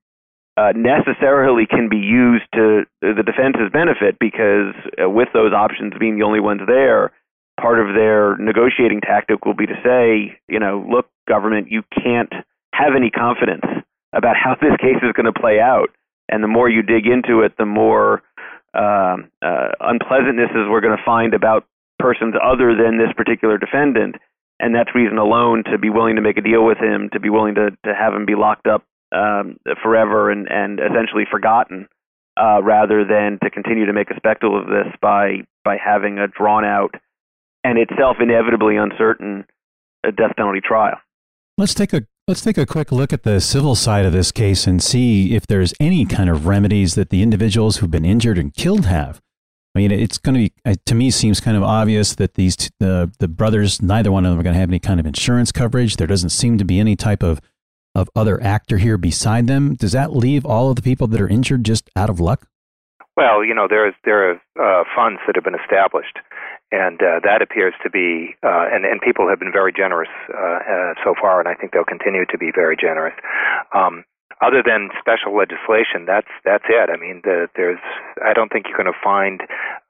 uh, 0.55 0.71
necessarily 0.75 1.67
can 1.67 1.89
be 1.89 1.99
used 1.99 2.47
to 2.55 2.87
the 3.01 3.23
defense's 3.27 3.71
benefit 3.71 4.15
because 4.19 4.71
uh, 4.95 5.09
with 5.09 5.27
those 5.33 5.51
options 5.51 5.93
being 5.99 6.17
the 6.17 6.23
only 6.23 6.39
ones 6.39 6.61
there, 6.65 7.11
part 7.59 7.79
of 7.79 7.95
their 7.95 8.37
negotiating 8.37 9.01
tactic 9.01 9.45
will 9.45 9.55
be 9.55 9.67
to 9.67 9.75
say, 9.83 10.39
you 10.47 10.59
know, 10.59 10.85
look, 10.87 11.07
government, 11.27 11.67
you 11.69 11.83
can't 11.91 12.31
have 12.73 12.95
any 12.95 13.09
confidence 13.09 13.65
about 14.13 14.35
how 14.35 14.55
this 14.61 14.75
case 14.79 14.99
is 15.03 15.11
going 15.11 15.27
to 15.27 15.35
play 15.35 15.59
out 15.59 15.89
and 16.31 16.43
the 16.43 16.47
more 16.47 16.69
you 16.69 16.81
dig 16.81 17.05
into 17.05 17.41
it, 17.41 17.53
the 17.57 17.65
more 17.65 18.23
uh, 18.73 19.17
uh, 19.41 19.69
unpleasantnesses 19.81 20.69
we're 20.69 20.81
going 20.81 20.97
to 20.97 21.03
find 21.03 21.33
about 21.33 21.65
persons 21.99 22.33
other 22.41 22.73
than 22.75 22.97
this 22.97 23.13
particular 23.15 23.57
defendant, 23.57 24.15
and 24.59 24.73
that's 24.73 24.95
reason 24.95 25.17
alone 25.17 25.63
to 25.71 25.77
be 25.77 25.89
willing 25.89 26.15
to 26.15 26.21
make 26.21 26.37
a 26.37 26.41
deal 26.41 26.65
with 26.65 26.77
him, 26.77 27.09
to 27.13 27.19
be 27.19 27.29
willing 27.29 27.55
to 27.55 27.71
to 27.85 27.93
have 27.93 28.13
him 28.13 28.25
be 28.25 28.35
locked 28.35 28.65
up 28.65 28.83
um, 29.11 29.57
forever 29.83 30.31
and 30.31 30.47
and 30.49 30.79
essentially 30.79 31.25
forgotten, 31.29 31.87
uh, 32.39 32.63
rather 32.63 33.03
than 33.03 33.37
to 33.43 33.49
continue 33.49 33.85
to 33.85 33.93
make 33.93 34.09
a 34.09 34.15
spectacle 34.15 34.57
of 34.59 34.67
this 34.67 34.87
by 35.01 35.43
by 35.63 35.77
having 35.77 36.17
a 36.17 36.27
drawn 36.27 36.65
out 36.65 36.95
and 37.63 37.77
itself 37.77 38.17
inevitably 38.19 38.77
uncertain 38.77 39.45
uh, 40.05 40.11
death 40.11 40.35
penalty 40.35 40.61
trial. 40.61 40.97
Let's 41.57 41.73
take 41.73 41.93
a 41.93 42.01
let's 42.27 42.41
take 42.41 42.57
a 42.57 42.65
quick 42.65 42.91
look 42.91 43.11
at 43.13 43.23
the 43.23 43.41
civil 43.41 43.75
side 43.75 44.05
of 44.05 44.13
this 44.13 44.31
case 44.31 44.67
and 44.67 44.81
see 44.81 45.35
if 45.35 45.47
there's 45.47 45.73
any 45.79 46.05
kind 46.05 46.29
of 46.29 46.45
remedies 46.45 46.95
that 46.95 47.09
the 47.09 47.21
individuals 47.21 47.77
who've 47.77 47.91
been 47.91 48.05
injured 48.05 48.37
and 48.37 48.53
killed 48.53 48.85
have. 48.85 49.21
I 49.73 49.79
mean, 49.79 49.91
it's 49.91 50.17
going 50.17 50.35
to 50.35 50.39
be 50.65 50.75
to 50.85 50.95
me 50.95 51.11
seems 51.11 51.39
kind 51.39 51.55
of 51.55 51.63
obvious 51.63 52.15
that 52.15 52.33
these 52.33 52.55
the 52.79 53.11
the 53.19 53.27
brothers, 53.27 53.81
neither 53.81 54.11
one 54.11 54.25
of 54.25 54.31
them 54.31 54.39
are 54.39 54.43
going 54.43 54.53
to 54.53 54.59
have 54.59 54.69
any 54.69 54.79
kind 54.79 54.99
of 54.99 55.05
insurance 55.05 55.51
coverage. 55.51 55.95
There 55.95 56.07
doesn't 56.07 56.29
seem 56.29 56.57
to 56.57 56.65
be 56.65 56.79
any 56.79 56.95
type 56.95 57.23
of 57.23 57.39
of 57.95 58.09
other 58.15 58.41
actor 58.41 58.77
here 58.77 58.97
beside 58.97 59.47
them. 59.47 59.75
Does 59.75 59.93
that 59.93 60.15
leave 60.15 60.45
all 60.45 60.69
of 60.69 60.75
the 60.75 60.81
people 60.81 61.07
that 61.07 61.21
are 61.21 61.27
injured 61.27 61.63
just 61.63 61.89
out 61.95 62.09
of 62.09 62.19
luck? 62.19 62.47
Well, 63.15 63.43
you 63.43 63.53
know, 63.53 63.67
there's 63.69 63.93
there 64.03 64.31
are 64.31 64.81
uh, 64.81 64.83
funds 64.95 65.19
that 65.27 65.35
have 65.35 65.43
been 65.43 65.55
established, 65.55 66.19
and 66.71 67.01
uh, 67.01 67.19
that 67.23 67.41
appears 67.41 67.73
to 67.83 67.89
be 67.89 68.35
uh, 68.43 68.65
and 68.71 68.85
and 68.85 69.01
people 69.01 69.27
have 69.27 69.39
been 69.39 69.51
very 69.51 69.73
generous 69.73 70.11
uh, 70.33 70.59
uh, 70.63 70.93
so 71.03 71.13
far, 71.19 71.39
and 71.39 71.47
I 71.47 71.53
think 71.53 71.73
they'll 71.73 71.83
continue 71.83 72.25
to 72.25 72.37
be 72.37 72.51
very 72.53 72.75
generous. 72.75 73.15
Um, 73.75 74.05
other 74.41 74.63
than 74.65 74.89
special 74.99 75.35
legislation, 75.37 76.07
that's 76.07 76.31
that's 76.43 76.65
it. 76.67 76.89
I 76.89 76.97
mean, 76.97 77.21
the, 77.23 77.47
there's 77.55 77.83
I 78.23 78.33
don't 78.33 78.49
think 78.49 78.65
you're 78.67 78.77
going 78.77 78.91
to 78.91 79.03
find 79.03 79.41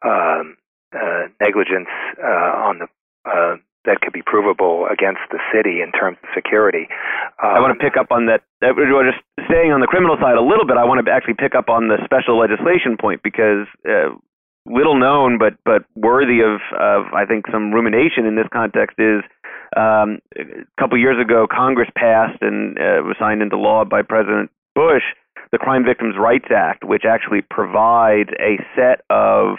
um, 0.03 0.57
uh, 0.91 1.31
negligence 1.39 1.89
uh, 2.19 2.67
on 2.67 2.79
the 2.79 2.87
uh, 3.23 3.55
that 3.85 4.01
could 4.01 4.13
be 4.13 4.21
provable 4.21 4.85
against 4.91 5.21
the 5.31 5.39
city 5.49 5.81
in 5.81 5.91
terms 5.91 6.17
of 6.21 6.29
security. 6.35 6.85
Um, 7.41 7.57
I 7.57 7.59
want 7.59 7.73
to 7.73 7.81
pick 7.81 7.97
up 7.97 8.11
on 8.11 8.27
that. 8.27 8.45
Just 8.61 9.21
staying 9.49 9.73
on 9.73 9.81
the 9.81 9.89
criminal 9.89 10.17
side 10.21 10.37
a 10.37 10.43
little 10.43 10.65
bit, 10.69 10.77
I 10.77 10.85
want 10.85 11.01
to 11.03 11.11
actually 11.11 11.33
pick 11.33 11.55
up 11.55 11.69
on 11.69 11.89
the 11.89 11.97
special 12.05 12.37
legislation 12.37 12.97
point 12.99 13.23
because 13.23 13.65
uh, 13.89 14.13
little 14.65 14.99
known, 14.99 15.37
but 15.37 15.55
but 15.65 15.83
worthy 15.95 16.41
of 16.41 16.61
of 16.77 17.13
I 17.13 17.25
think 17.25 17.45
some 17.51 17.71
rumination 17.71 18.25
in 18.25 18.35
this 18.35 18.47
context 18.51 18.97
is. 18.99 19.23
Um, 19.73 20.19
a 20.37 20.67
couple 20.77 20.97
years 20.97 21.15
ago, 21.17 21.47
Congress 21.49 21.87
passed 21.95 22.41
and 22.41 22.77
uh, 22.77 22.99
was 23.07 23.15
signed 23.17 23.41
into 23.41 23.55
law 23.55 23.85
by 23.85 24.01
President 24.01 24.51
Bush 24.75 25.03
the 25.51 25.57
Crime 25.57 25.83
Victims' 25.85 26.15
Rights 26.17 26.47
Act, 26.55 26.83
which 26.83 27.03
actually 27.07 27.41
provides 27.41 28.29
a 28.39 28.57
set 28.75 29.03
of 29.09 29.57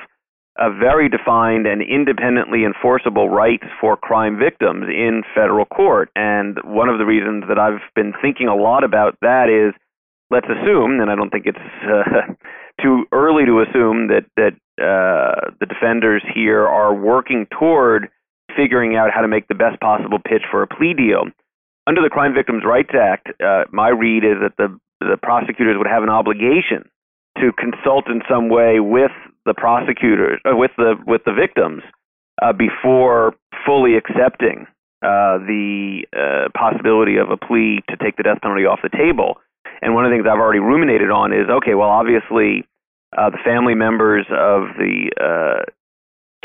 a 0.59 0.71
very 0.71 1.09
defined 1.09 1.67
and 1.67 1.81
independently 1.81 2.65
enforceable 2.65 3.31
rights 3.31 3.65
for 3.81 3.97
crime 3.97 4.39
victims 4.39 4.85
in 4.89 5.23
federal 5.35 5.65
court. 5.65 6.11
And 6.15 6.59
one 6.65 6.91
of 6.91 6.99
the 6.99 7.07
reasons 7.07 7.45
that 7.49 7.59
I've 7.59 7.81
been 7.95 8.13
thinking 8.21 8.49
a 8.49 8.55
lot 8.55 8.85
about 8.85 9.17
that 9.23 9.49
is 9.49 9.75
let's 10.31 10.47
assume, 10.47 11.01
and 11.01 11.11
I 11.11 11.15
don't 11.15 11.31
think 11.31 11.47
it's 11.47 11.59
uh, 11.85 12.35
too 12.83 13.05
early 13.13 13.47
to 13.47 13.61
assume 13.61 14.09
that 14.09 14.25
that 14.37 14.53
uh, 14.83 15.55
the 15.61 15.67
defenders 15.67 16.23
here 16.35 16.67
are 16.67 16.95
working 16.95 17.47
toward 17.59 18.09
figuring 18.57 18.97
out 18.97 19.11
how 19.15 19.23
to 19.23 19.29
make 19.29 19.49
the 19.49 19.55
best 19.55 19.81
possible 19.81 20.19
pitch 20.19 20.43
for 20.51 20.63
a 20.63 20.67
plea 20.67 20.95
deal. 20.95 21.25
Under 21.87 22.03
the 22.03 22.11
Crime 22.11 22.35
Victims' 22.35 22.65
Rights 22.67 22.91
Act, 22.95 23.29
uh, 23.43 23.65
my 23.73 23.89
read 23.89 24.25
is 24.25 24.39
that 24.43 24.57
the 24.59 24.79
the 25.01 25.17
prosecutors 25.21 25.77
would 25.79 25.89
have 25.91 26.03
an 26.05 26.11
obligation 26.11 26.89
to 27.39 27.51
consult 27.59 28.09
in 28.09 28.23
some 28.29 28.49
way 28.49 28.79
with 28.79 29.11
the 29.47 29.55
prosecutors, 29.55 30.41
uh, 30.45 30.55
with 30.55 30.71
the 30.77 30.95
with 31.07 31.23
the 31.25 31.33
victims, 31.33 31.83
uh, 32.41 32.53
before 32.53 33.35
fully 33.67 33.97
accepting 33.97 34.67
uh, 35.03 35.39
the 35.39 36.07
uh, 36.15 36.49
possibility 36.57 37.17
of 37.17 37.31
a 37.31 37.37
plea 37.37 37.81
to 37.89 37.97
take 37.97 38.17
the 38.17 38.23
death 38.23 38.41
penalty 38.43 38.65
off 38.65 38.81
the 38.83 38.91
table. 38.91 39.39
And 39.81 39.95
one 39.95 40.05
of 40.05 40.11
the 40.11 40.17
things 40.17 40.27
I've 40.31 40.39
already 40.39 40.61
ruminated 40.61 41.11
on 41.11 41.33
is 41.33 41.51
okay, 41.51 41.75
well, 41.75 41.91
obviously, 41.91 42.65
uh, 43.17 43.31
the 43.31 43.39
family 43.45 43.75
members 43.75 44.27
of 44.31 44.75
the 44.79 45.11
uh, 45.21 45.63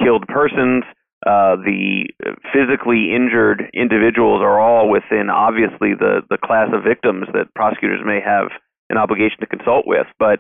killed 0.04 0.28
persons, 0.28 0.84
the 1.24 2.08
physically 2.54 3.14
injured 3.16 3.70
individuals 3.74 4.42
are 4.42 4.60
all 4.60 4.90
within 4.90 5.30
obviously 5.30 5.94
the 5.94 6.22
the 6.30 6.38
class 6.38 6.70
of 6.74 6.84
victims 6.84 7.28
that 7.34 7.54
prosecutors 7.56 8.02
may 8.06 8.20
have 8.24 8.48
an 8.90 8.98
obligation 8.98 9.40
to 9.40 9.48
consult 9.48 9.86
with, 9.86 10.08
but 10.20 10.40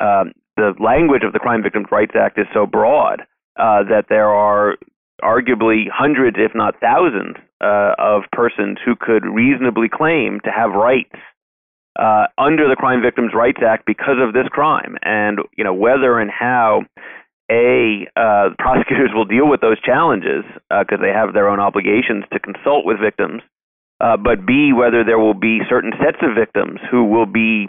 um, 0.00 0.32
the 0.56 0.74
language 0.78 1.22
of 1.24 1.32
the 1.32 1.38
Crime 1.38 1.62
Victims' 1.62 1.86
Rights 1.90 2.14
Act 2.14 2.38
is 2.38 2.46
so 2.52 2.66
broad 2.66 3.22
uh, 3.58 3.82
that 3.88 4.06
there 4.08 4.28
are 4.28 4.76
arguably 5.22 5.84
hundreds, 5.92 6.36
if 6.38 6.52
not 6.54 6.80
thousands, 6.80 7.36
uh, 7.62 7.94
of 7.98 8.22
persons 8.32 8.78
who 8.84 8.94
could 8.96 9.24
reasonably 9.24 9.88
claim 9.88 10.40
to 10.44 10.50
have 10.50 10.72
rights 10.72 11.14
uh, 11.98 12.26
under 12.38 12.68
the 12.68 12.76
Crime 12.76 13.02
Victims' 13.02 13.32
Rights 13.34 13.60
Act 13.64 13.84
because 13.86 14.16
of 14.20 14.32
this 14.32 14.48
crime. 14.50 14.96
And 15.02 15.38
you 15.56 15.64
know 15.64 15.74
whether 15.74 16.18
and 16.18 16.30
how 16.30 16.82
a 17.50 18.08
uh, 18.16 18.54
prosecutors 18.58 19.10
will 19.14 19.26
deal 19.26 19.48
with 19.48 19.60
those 19.60 19.80
challenges 19.82 20.44
because 20.70 21.00
uh, 21.00 21.02
they 21.02 21.12
have 21.12 21.34
their 21.34 21.48
own 21.48 21.60
obligations 21.60 22.24
to 22.32 22.40
consult 22.40 22.86
with 22.86 22.98
victims. 23.00 23.42
Uh, 24.00 24.16
but 24.16 24.46
B, 24.46 24.72
whether 24.72 25.04
there 25.04 25.18
will 25.18 25.34
be 25.34 25.60
certain 25.68 25.92
sets 26.02 26.18
of 26.22 26.34
victims 26.34 26.80
who 26.90 27.04
will 27.04 27.26
be 27.26 27.68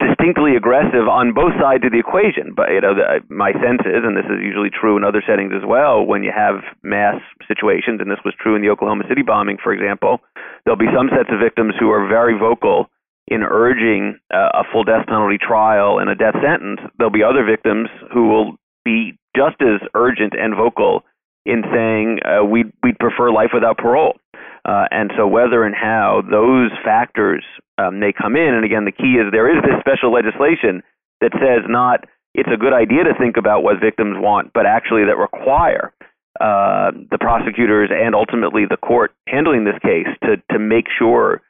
distinctly 0.00 0.56
aggressive 0.56 1.08
on 1.08 1.34
both 1.34 1.52
sides 1.60 1.84
of 1.84 1.92
the 1.92 1.98
equation. 1.98 2.52
But 2.54 2.70
you 2.70 2.80
know, 2.80 2.94
the, 2.94 3.20
my 3.28 3.52
sense 3.58 3.84
is, 3.84 4.04
and 4.04 4.16
this 4.16 4.28
is 4.28 4.40
usually 4.40 4.70
true 4.70 4.96
in 4.96 5.04
other 5.04 5.22
settings 5.26 5.52
as 5.56 5.66
well, 5.66 6.04
when 6.04 6.22
you 6.22 6.32
have 6.34 6.62
mass 6.82 7.20
situations, 7.48 8.00
and 8.00 8.10
this 8.10 8.22
was 8.24 8.34
true 8.38 8.56
in 8.56 8.62
the 8.62 8.70
Oklahoma 8.70 9.04
City 9.08 9.22
bombing, 9.22 9.58
for 9.62 9.72
example, 9.72 10.20
there'll 10.64 10.80
be 10.80 10.92
some 10.94 11.10
sets 11.10 11.28
of 11.32 11.40
victims 11.40 11.74
who 11.78 11.90
are 11.90 12.08
very 12.08 12.38
vocal 12.38 12.88
in 13.30 13.42
urging 13.42 14.18
uh, 14.34 14.50
a 14.60 14.64
full 14.72 14.84
death 14.84 15.06
penalty 15.06 15.38
trial 15.38 15.98
and 15.98 16.10
a 16.10 16.14
death 16.14 16.34
sentence. 16.42 16.80
There'll 16.98 17.12
be 17.12 17.22
other 17.22 17.44
victims 17.44 17.88
who 18.12 18.28
will 18.28 18.56
be 18.84 19.16
just 19.36 19.62
as 19.62 19.80
urgent 19.94 20.34
and 20.34 20.54
vocal 20.54 21.04
in 21.46 21.62
saying 21.72 22.18
uh, 22.26 22.44
we'd, 22.44 22.72
we'd 22.82 22.98
prefer 22.98 23.30
life 23.30 23.50
without 23.54 23.78
parole. 23.78 24.18
Uh, 24.64 24.84
and 24.90 25.10
so, 25.16 25.26
whether 25.26 25.64
and 25.64 25.74
how 25.74 26.22
those 26.30 26.70
factors 26.84 27.42
um, 27.78 27.98
may 27.98 28.12
come 28.12 28.36
in, 28.36 28.52
and 28.52 28.64
again, 28.64 28.84
the 28.84 28.92
key 28.92 29.16
is 29.16 29.32
there 29.32 29.48
is 29.48 29.62
this 29.62 29.80
special 29.80 30.12
legislation 30.12 30.82
that 31.22 31.32
says 31.32 31.64
not 31.66 32.04
it's 32.34 32.50
a 32.52 32.56
good 32.56 32.72
idea 32.72 33.04
to 33.04 33.14
think 33.18 33.36
about 33.36 33.62
what 33.62 33.80
victims 33.80 34.16
want, 34.18 34.52
but 34.52 34.66
actually 34.66 35.04
that 35.04 35.16
require 35.16 35.92
uh, 36.40 36.92
the 37.10 37.18
prosecutors 37.18 37.90
and 37.90 38.14
ultimately 38.14 38.64
the 38.68 38.76
court 38.76 39.12
handling 39.26 39.64
this 39.64 39.78
case 39.82 40.06
to 40.22 40.36
to 40.52 40.58
make 40.58 40.86
sure 40.96 41.40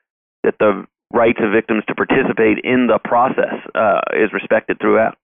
that 0.44 0.54
the 0.58 0.86
rights 1.12 1.38
of 1.42 1.52
victims 1.52 1.82
to 1.88 1.94
participate 1.94 2.58
in 2.64 2.86
the 2.86 2.98
process 3.04 3.54
uh, 3.74 4.00
is 4.14 4.32
respected 4.32 4.78
throughout. 4.80 5.16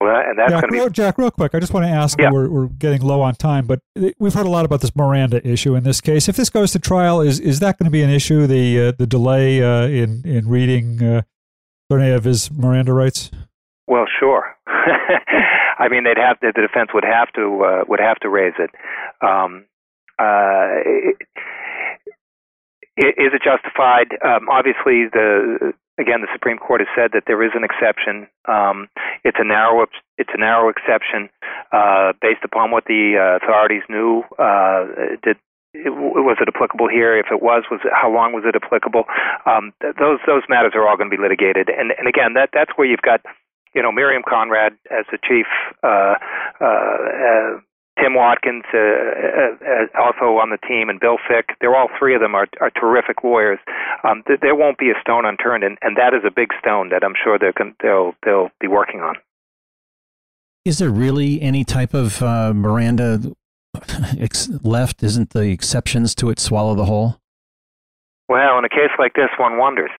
Well, 0.00 0.14
and 0.14 0.38
that's 0.38 0.52
Jack, 0.52 0.62
going 0.62 0.80
to 0.80 0.88
be 0.88 0.92
Jack. 0.92 1.16
Real 1.16 1.30
quick, 1.30 1.54
I 1.54 1.60
just 1.60 1.72
want 1.72 1.86
to 1.86 1.90
ask. 1.90 2.20
Yeah. 2.20 2.30
We're, 2.30 2.50
we're 2.50 2.66
getting 2.66 3.00
low 3.00 3.22
on 3.22 3.34
time, 3.34 3.66
but 3.66 3.80
we've 4.18 4.34
heard 4.34 4.44
a 4.44 4.50
lot 4.50 4.66
about 4.66 4.82
this 4.82 4.94
Miranda 4.94 5.46
issue 5.46 5.74
in 5.74 5.84
this 5.84 6.02
case. 6.02 6.28
If 6.28 6.36
this 6.36 6.50
goes 6.50 6.72
to 6.72 6.78
trial, 6.78 7.22
is 7.22 7.40
is 7.40 7.60
that 7.60 7.78
going 7.78 7.86
to 7.86 7.90
be 7.90 8.02
an 8.02 8.10
issue? 8.10 8.46
The 8.46 8.88
uh, 8.88 8.92
the 8.98 9.06
delay 9.06 9.62
uh, 9.62 9.86
in 9.86 10.22
in 10.26 10.48
reading 10.48 11.02
uh, 11.02 11.22
any 11.90 12.10
of 12.10 12.24
his 12.24 12.50
Miranda 12.50 12.92
rights. 12.92 13.30
Well, 13.86 14.04
sure. 14.20 14.54
I 14.66 15.88
mean, 15.88 16.04
they'd 16.04 16.18
have 16.18 16.36
the 16.42 16.52
defense 16.52 16.90
would 16.92 17.04
have 17.04 17.32
to 17.32 17.64
uh, 17.64 17.84
would 17.88 18.00
have 18.00 18.18
to 18.18 18.28
raise 18.28 18.54
it. 18.58 18.70
Um, 19.22 19.64
uh, 20.18 20.66
is 22.96 23.32
it 23.32 23.42
justified? 23.44 24.16
Um, 24.24 24.48
obviously, 24.48 25.08
the 25.12 25.72
again, 25.98 26.20
the 26.20 26.28
Supreme 26.32 26.58
Court 26.58 26.80
has 26.80 26.88
said 26.96 27.10
that 27.12 27.24
there 27.26 27.42
is 27.42 27.52
an 27.54 27.64
exception. 27.64 28.28
Um, 28.48 28.88
it's 29.24 29.38
a 29.40 29.44
narrow 29.44 29.86
it's 30.18 30.30
a 30.32 30.38
narrow 30.38 30.68
exception 30.68 31.28
uh, 31.72 32.12
based 32.20 32.44
upon 32.44 32.70
what 32.70 32.84
the 32.84 33.16
uh, 33.16 33.44
authorities 33.44 33.82
knew. 33.88 34.22
Uh, 34.38 35.16
did 35.22 35.36
was 35.84 36.38
it 36.40 36.48
applicable 36.48 36.88
here? 36.88 37.18
If 37.18 37.26
it 37.30 37.42
was, 37.42 37.64
was 37.70 37.80
it, 37.84 37.92
how 37.92 38.08
long 38.08 38.32
was 38.32 38.44
it 38.46 38.56
applicable? 38.56 39.04
Um, 39.44 39.72
th- 39.82 39.94
those 40.00 40.18
those 40.26 40.42
matters 40.48 40.72
are 40.74 40.88
all 40.88 40.96
going 40.96 41.10
to 41.10 41.16
be 41.16 41.20
litigated. 41.20 41.68
And 41.68 41.92
and 41.98 42.08
again, 42.08 42.32
that 42.34 42.50
that's 42.52 42.72
where 42.76 42.86
you've 42.88 43.04
got 43.04 43.20
you 43.74 43.82
know 43.82 43.92
Miriam 43.92 44.22
Conrad 44.26 44.72
as 44.90 45.04
the 45.12 45.18
chief 45.20 45.46
uh, 45.82 46.16
uh, 46.60 46.64
uh, 46.64 47.60
Tim 47.98 48.14
Watkins, 48.14 48.64
uh, 48.74 48.78
uh, 48.78 49.56
uh, 49.64 50.02
also 50.02 50.36
on 50.36 50.50
the 50.50 50.58
team, 50.68 50.88
and 50.88 51.00
Bill 51.00 51.16
Fick. 51.26 51.56
They're 51.60 51.74
all 51.74 51.88
three 51.98 52.14
of 52.14 52.20
them 52.20 52.34
are, 52.34 52.46
are 52.60 52.70
terrific 52.70 53.24
lawyers. 53.24 53.58
Um, 54.04 54.22
th- 54.26 54.40
there 54.40 54.54
won't 54.54 54.78
be 54.78 54.90
a 54.90 55.00
stone 55.00 55.24
unturned, 55.24 55.64
and, 55.64 55.78
and 55.80 55.96
that 55.96 56.12
is 56.12 56.20
a 56.26 56.30
big 56.30 56.50
stone 56.60 56.90
that 56.90 57.02
I'm 57.02 57.14
sure 57.22 57.38
they're 57.38 57.54
con- 57.54 57.74
they'll 57.82 58.12
they'll 58.24 58.50
be 58.60 58.68
working 58.68 59.00
on. 59.00 59.16
Is 60.64 60.78
there 60.78 60.90
really 60.90 61.40
any 61.40 61.64
type 61.64 61.94
of 61.94 62.22
uh, 62.22 62.52
Miranda 62.52 63.20
ex- 64.18 64.50
left? 64.62 65.02
Isn't 65.02 65.30
the 65.30 65.48
exceptions 65.50 66.14
to 66.16 66.28
it 66.30 66.38
swallow 66.38 66.74
the 66.74 66.86
whole? 66.86 67.20
Well, 68.28 68.58
in 68.58 68.64
a 68.64 68.68
case 68.68 68.90
like 68.98 69.14
this, 69.14 69.30
one 69.38 69.58
wonders. 69.58 69.90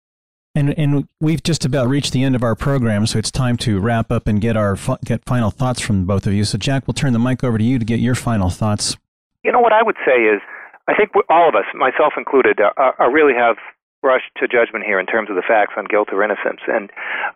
And 0.57 0.73
and 0.75 1.07
we've 1.21 1.43
just 1.43 1.65
about 1.65 1.87
reached 1.87 2.13
the 2.13 2.23
end 2.23 2.35
of 2.35 2.41
our 2.41 2.55
program, 2.55 3.05
so 3.05 3.19
it's 3.19 3.29
time 3.29 3.57
to 3.57 3.79
wrap 3.79 4.11
up 4.11 4.25
and 4.25 4.41
get 4.41 4.57
our 4.57 4.75
get 5.05 5.23
final 5.25 5.51
thoughts 5.51 5.79
from 5.79 6.05
both 6.05 6.25
of 6.25 6.33
you. 6.33 6.45
So 6.45 6.57
Jack, 6.57 6.87
we'll 6.87 6.95
turn 6.95 7.13
the 7.13 7.19
mic 7.19 7.43
over 7.43 7.59
to 7.59 7.63
you 7.63 7.77
to 7.77 7.85
get 7.85 7.99
your 7.99 8.15
final 8.15 8.49
thoughts. 8.49 8.97
You 9.43 9.51
know 9.51 9.59
what 9.59 9.71
I 9.71 9.83
would 9.83 9.97
say 10.03 10.23
is, 10.23 10.41
I 10.87 10.95
think 10.95 11.11
all 11.29 11.47
of 11.47 11.53
us, 11.53 11.65
myself 11.75 12.13
included, 12.17 12.59
uh, 12.59 12.71
uh, 12.75 13.07
really 13.07 13.35
have 13.37 13.57
rushed 14.01 14.33
to 14.37 14.47
judgment 14.47 14.83
here 14.83 14.99
in 14.99 15.05
terms 15.05 15.29
of 15.29 15.35
the 15.35 15.43
facts 15.47 15.73
on 15.77 15.85
guilt 15.85 16.09
or 16.11 16.23
innocence. 16.23 16.61
And 16.67 16.89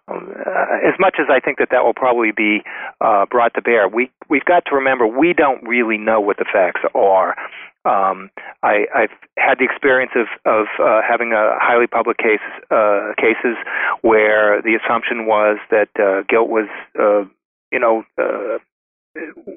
um, 0.08 0.34
uh, 0.34 0.88
as 0.88 0.98
much 1.00 1.18
as 1.20 1.28
I 1.30 1.40
think 1.40 1.60
that 1.60 1.70
that 1.70 1.84
will 1.84 1.94
probably 1.94 2.32
be 2.36 2.64
uh, 3.02 3.28
brought 3.30 3.54
to 3.54 3.62
bear, 3.62 3.88
we 3.88 4.10
we've 4.30 4.46
got 4.46 4.66
to 4.66 4.76
remember 4.76 5.06
we 5.06 5.34
don't 5.34 5.62
really 5.62 6.00
know 6.00 6.20
what 6.20 6.38
the 6.38 6.46
facts 6.52 6.82
are. 6.96 7.36
Um, 7.84 8.30
I, 8.62 8.86
I've 8.94 9.16
had 9.38 9.58
the 9.58 9.66
experience 9.66 10.12
of, 10.16 10.28
of 10.46 10.68
uh, 10.80 11.02
having 11.02 11.34
a 11.34 11.58
highly 11.58 11.88
public 11.88 12.18
case 12.18 12.46
uh, 12.70 13.14
cases 13.18 13.58
where 14.02 14.62
the 14.62 14.78
assumption 14.78 15.26
was 15.26 15.58
that 15.72 15.90
uh, 15.98 16.22
guilt 16.30 16.50
was, 16.50 16.70
uh, 17.00 17.26
you 17.72 17.80
know, 17.80 18.04
uh, 18.20 18.60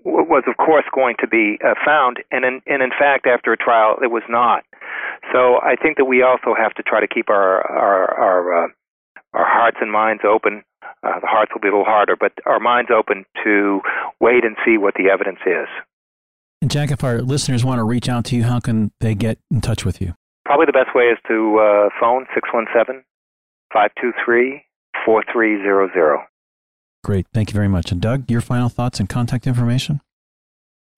was 0.05 0.43
of 0.47 0.57
course 0.57 0.85
going 0.95 1.17
to 1.21 1.29
be 1.29 1.59
uh, 1.65 1.75
found, 1.85 2.19
and 2.31 2.45
in, 2.45 2.61
and 2.67 2.83
in 2.83 2.91
fact, 2.91 3.27
after 3.27 3.53
a 3.53 3.57
trial, 3.57 3.97
it 4.03 4.11
was 4.11 4.23
not. 4.29 4.65
So 5.33 5.61
I 5.63 5.77
think 5.77 5.97
that 5.99 6.07
we 6.07 6.23
also 6.23 6.55
have 6.59 6.75
to 6.75 6.83
try 6.83 7.01
to 7.01 7.07
keep 7.07 7.31
our 7.31 7.63
our 7.71 8.19
our, 8.19 8.65
uh, 8.65 8.69
our 9.33 9.47
hearts 9.47 9.77
and 9.81 9.93
minds 9.93 10.23
open. 10.27 10.65
Uh, 11.03 11.21
the 11.21 11.27
hearts 11.27 11.53
will 11.55 11.61
be 11.61 11.69
a 11.69 11.71
little 11.71 11.85
harder, 11.85 12.17
but 12.17 12.33
our 12.47 12.59
minds 12.59 12.91
open 12.91 13.25
to 13.45 13.81
wait 14.21 14.45
and 14.45 14.57
see 14.65 14.77
what 14.77 14.95
the 14.95 15.11
evidence 15.11 15.41
is. 15.47 15.69
And 16.65 16.71
Jack, 16.71 16.91
if 16.91 17.05
our 17.05 17.21
listeners 17.21 17.63
want 17.63 17.79
to 17.79 17.85
reach 17.85 18.09
out 18.09 18.25
to 18.25 18.37
you, 18.37 18.45
how 18.45 18.59
can 18.59 18.91
they 18.99 19.15
get 19.15 19.37
in 19.51 19.61
touch 19.61 19.85
with 19.85 20.01
you? 20.01 20.15
Probably 20.47 20.65
the 20.65 20.73
best 20.73 20.95
way 20.95 21.13
is 21.13 21.19
to 21.29 21.59
uh, 21.59 21.91
phone 22.01 22.25
617 22.33 23.05
523 23.71 24.65
4300. 25.05 26.21
Great. 27.05 27.27
Thank 27.35 27.51
you 27.51 27.55
very 27.55 27.69
much. 27.69 27.93
And 27.93 28.01
Doug, 28.01 28.31
your 28.31 28.41
final 28.41 28.71
thoughts 28.71 28.99
and 28.99 29.11
contact 29.11 29.47
information? 29.47 30.01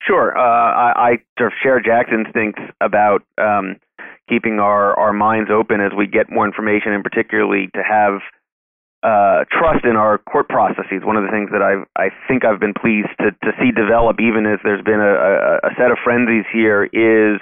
Sure. 0.07 0.39
Uh, 0.39 0.41
I, 0.41 0.93
I 0.95 1.11
sort 1.37 1.53
of 1.53 1.59
share 1.61 1.81
Jack's 1.81 2.11
instincts 2.13 2.63
about 2.81 3.25
um, 3.37 3.75
keeping 4.29 4.61
our, 4.61 4.97
our 4.97 5.13
minds 5.13 5.51
open 5.53 5.81
as 5.81 5.91
we 5.99 6.07
get 6.07 6.31
more 6.31 6.47
information, 6.47 6.93
and 6.93 7.03
particularly 7.03 7.71
to 7.75 7.83
have 7.83 8.21
uh, 9.03 9.45
trust 9.53 9.85
in 9.85 9.97
our 9.97 10.19
court 10.19 10.49
processes. 10.49 11.05
One 11.05 11.17
of 11.17 11.25
the 11.25 11.31
things 11.31 11.51
that 11.53 11.63
I 11.63 11.85
I 12.01 12.09
think 12.29 12.45
I've 12.45 12.61
been 12.61 12.75
pleased 12.75 13.13
to, 13.21 13.31
to 13.33 13.51
see 13.61 13.71
develop, 13.71 14.21
even 14.21 14.47
as 14.47 14.59
there's 14.65 14.83
been 14.83 15.01
a, 15.01 15.15
a, 15.15 15.69
a 15.69 15.71
set 15.77 15.91
of 15.91 15.99
frenzies 16.03 16.49
here, 16.53 16.85
is 16.85 17.41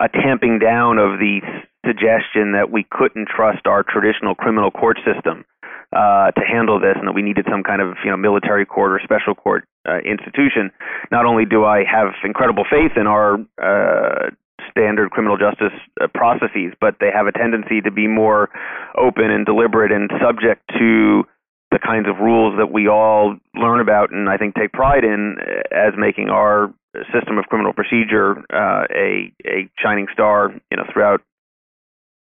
a 0.00 0.08
tamping 0.08 0.58
down 0.58 0.98
of 0.98 1.20
the 1.20 1.40
suggestion 1.86 2.52
that 2.52 2.72
we 2.72 2.86
couldn't 2.90 3.28
trust 3.28 3.66
our 3.66 3.84
traditional 3.84 4.34
criminal 4.34 4.70
court 4.70 4.98
system 5.04 5.44
uh, 5.92 6.32
to 6.32 6.42
handle 6.42 6.80
this, 6.80 6.96
and 6.96 7.06
that 7.06 7.12
we 7.12 7.22
needed 7.22 7.46
some 7.50 7.62
kind 7.62 7.80
of 7.80 7.96
you 8.04 8.10
know 8.10 8.16
military 8.16 8.66
court 8.66 8.92
or 8.92 9.00
special 9.04 9.34
court 9.34 9.68
uh, 9.86 9.98
institution. 10.02 10.70
Not 11.12 11.26
only 11.26 11.44
do 11.44 11.64
I 11.64 11.84
have 11.84 12.16
incredible 12.24 12.64
faith 12.64 12.96
in 12.96 13.06
our 13.06 13.38
uh, 13.60 14.30
standard 14.76 15.10
criminal 15.10 15.38
justice 15.38 15.74
uh, 16.00 16.06
processes, 16.14 16.74
but 16.80 16.96
they 17.00 17.10
have 17.14 17.26
a 17.26 17.32
tendency 17.32 17.80
to 17.80 17.90
be 17.90 18.06
more 18.06 18.50
open 18.98 19.30
and 19.30 19.46
deliberate 19.46 19.92
and 19.92 20.10
subject 20.20 20.62
to 20.78 21.24
the 21.70 21.78
kinds 21.78 22.06
of 22.08 22.18
rules 22.18 22.54
that 22.58 22.70
we 22.70 22.88
all 22.88 23.36
learn 23.54 23.80
about 23.80 24.12
and 24.12 24.28
I 24.28 24.36
think 24.36 24.54
take 24.54 24.72
pride 24.72 25.02
in 25.02 25.36
uh, 25.40 25.62
as 25.74 25.94
making 25.96 26.28
our 26.28 26.72
system 27.12 27.38
of 27.38 27.46
criminal 27.46 27.72
procedure 27.72 28.38
uh, 28.52 28.86
a 28.94 29.32
a 29.44 29.68
shining 29.82 30.06
star, 30.12 30.50
you 30.70 30.76
know, 30.76 30.84
throughout 30.92 31.20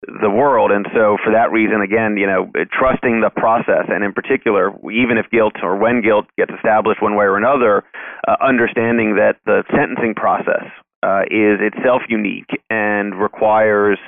the 0.07 0.31
world. 0.31 0.71
And 0.71 0.87
so, 0.93 1.17
for 1.23 1.33
that 1.33 1.53
reason, 1.53 1.81
again, 1.81 2.17
you 2.17 2.27
know, 2.27 2.51
trusting 2.73 3.21
the 3.21 3.31
process, 3.31 3.89
and 3.89 4.05
in 4.05 4.13
particular, 4.13 4.73
even 4.91 5.19
if 5.19 5.31
guilt 5.31 5.55
or 5.63 5.77
when 5.77 6.03
guilt 6.03 6.27
gets 6.37 6.53
established 6.53 7.03
one 7.03 7.17
way 7.17 7.25
or 7.25 7.37
another, 7.37 7.85
uh, 8.29 8.37
understanding 8.41 9.17
that 9.17 9.37
the 9.45 9.65
sentencing 9.71 10.15
process 10.15 10.65
uh, 11.05 11.23
is 11.29 11.61
itself 11.61 12.03
unique 12.09 12.49
and 12.71 13.21
requires 13.21 13.99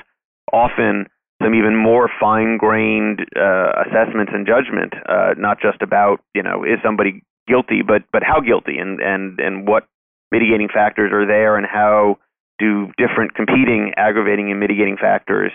often 0.51 1.05
some 1.43 1.53
even 1.53 1.75
more 1.75 2.09
fine-grained 2.19 3.21
uh, 3.35 3.71
assessments 3.85 4.31
and 4.33 4.47
judgment, 4.47 4.93
uh, 5.07 5.35
not 5.37 5.61
just 5.61 5.81
about 5.81 6.17
you 6.33 6.41
know 6.41 6.63
is 6.63 6.79
somebody 6.83 7.21
guilty, 7.47 7.81
but 7.85 8.01
but 8.11 8.23
how 8.23 8.41
guilty 8.41 8.77
and 8.79 8.99
and 8.99 9.39
and 9.39 9.67
what 9.67 9.85
mitigating 10.31 10.69
factors 10.73 11.11
are 11.13 11.27
there, 11.27 11.55
and 11.55 11.67
how 11.67 12.17
do 12.57 12.91
different 12.97 13.35
competing 13.35 13.93
aggravating 13.97 14.49
and 14.49 14.59
mitigating 14.59 14.97
factors 14.97 15.51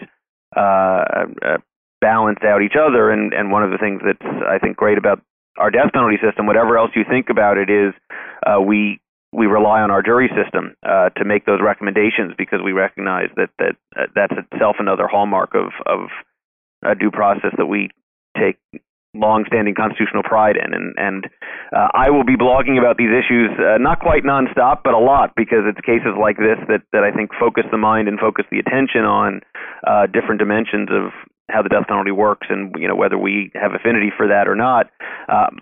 uh, 0.57 1.27
uh, 1.43 1.59
balance 2.01 2.39
out 2.47 2.63
each 2.63 2.79
other. 2.79 3.11
And 3.11 3.35
and 3.35 3.51
one 3.51 3.65
of 3.65 3.71
the 3.71 3.79
things 3.79 4.01
that's 4.05 4.23
I 4.47 4.59
think 4.59 4.77
great 4.77 4.99
about 4.99 5.21
our 5.59 5.71
death 5.71 5.93
penalty 5.93 6.19
system, 6.23 6.47
whatever 6.47 6.79
else 6.79 6.91
you 6.95 7.03
think 7.09 7.29
about 7.29 7.59
it, 7.59 7.69
is 7.69 7.93
uh, 8.47 8.61
we 8.61 9.02
we 9.33 9.47
rely 9.47 9.81
on 9.81 9.91
our 9.91 10.03
jury 10.03 10.31
system 10.37 10.77
uh, 10.83 11.09
to 11.17 11.25
make 11.25 11.47
those 11.47 11.61
recommendations 11.63 12.33
because 12.37 12.61
we 12.65 12.73
recognize 12.73 13.29
that 13.37 13.51
that 13.59 13.77
uh, 13.97 14.07
that's 14.15 14.35
itself 14.53 14.77
another 14.79 15.07
hallmark 15.07 15.55
of 15.55 15.73
of 15.87 16.09
a 16.85 16.95
due 16.95 17.11
process 17.11 17.53
that 17.57 17.67
we 17.67 17.89
take 18.37 18.59
long-standing 19.15 19.75
constitutional 19.75 20.23
pride 20.23 20.57
in. 20.57 20.73
And 20.73 20.95
and 20.97 21.27
uh, 21.73 21.89
I 21.95 22.11
will 22.11 22.25
be 22.25 22.37
blogging 22.37 22.79
about 22.79 22.97
these 22.97 23.11
issues 23.11 23.51
uh, 23.59 23.79
not 23.79 24.01
quite 24.01 24.25
nonstop, 24.25 24.81
but 24.85 24.95
a 24.95 24.99
lot 24.99 25.33
because 25.37 25.65
it's 25.67 25.81
cases 25.85 26.17
like 26.19 26.37
this 26.37 26.59
that 26.69 26.83
that 26.93 27.05
I 27.05 27.13
think 27.13 27.31
focus 27.39 27.65
the 27.71 27.79
mind 27.79 28.09
and 28.09 28.19
focus 28.19 28.45
the 28.51 28.59
attention 28.59 29.05
on 29.05 29.41
uh, 29.87 30.07
different 30.07 30.39
dimensions 30.39 30.89
of 30.91 31.13
how 31.51 31.63
the 31.63 31.69
death 31.69 31.87
penalty 31.89 32.13
works 32.13 32.47
and 32.49 32.75
you 32.79 32.89
know 32.89 32.97
whether 32.97 33.19
we 33.19 33.51
have 33.55 33.73
affinity 33.75 34.11
for 34.17 34.29
that 34.29 34.49
or 34.49 34.55
not. 34.55 34.91
Um, 35.29 35.61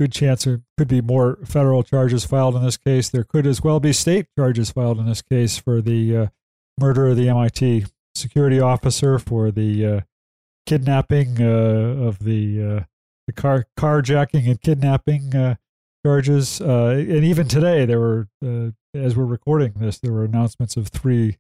good 0.01 0.13
chance 0.13 0.45
there 0.45 0.61
could 0.77 0.89
be 0.89 1.01
more 1.01 1.39
federal 1.45 1.83
charges 1.83 2.25
filed 2.25 2.57
in 2.57 2.65
this 2.65 2.77
case. 2.77 3.09
There 3.09 3.25
could 3.25 3.47
as 3.47 3.63
well 3.63 3.81
be 3.81 3.93
state 3.93 4.27
charges 4.39 4.71
filed 4.71 4.99
in 4.99 5.07
this 5.07 5.23
case 5.23 5.57
for 5.59 5.81
the 5.81 6.17
uh, 6.17 6.27
murder 6.79 7.09
of 7.09 7.17
the 7.17 7.29
MIT 7.29 7.87
security 8.15 8.61
officer, 8.61 9.19
for 9.19 9.51
the 9.51 9.87
uh, 9.87 10.01
kidnapping 10.67 11.41
uh, 11.41 12.07
of 12.07 12.21
the 12.21 12.63
uh, 12.63 12.85
the 13.27 13.33
car 13.33 13.67
carjacking 13.79 14.49
and 14.49 14.61
kidnapping 14.61 15.35
uh, 15.35 15.55
charges. 16.05 16.61
and 16.61 17.25
even 17.25 17.49
today, 17.49 17.87
there 17.87 18.01
were, 18.01 18.29
as 18.95 19.17
we're 19.17 19.25
recording 19.25 19.73
this, 19.77 19.99
there 19.99 20.13
were 20.13 20.25
announcements 20.25 20.77
of 20.77 20.89
three 20.89 21.39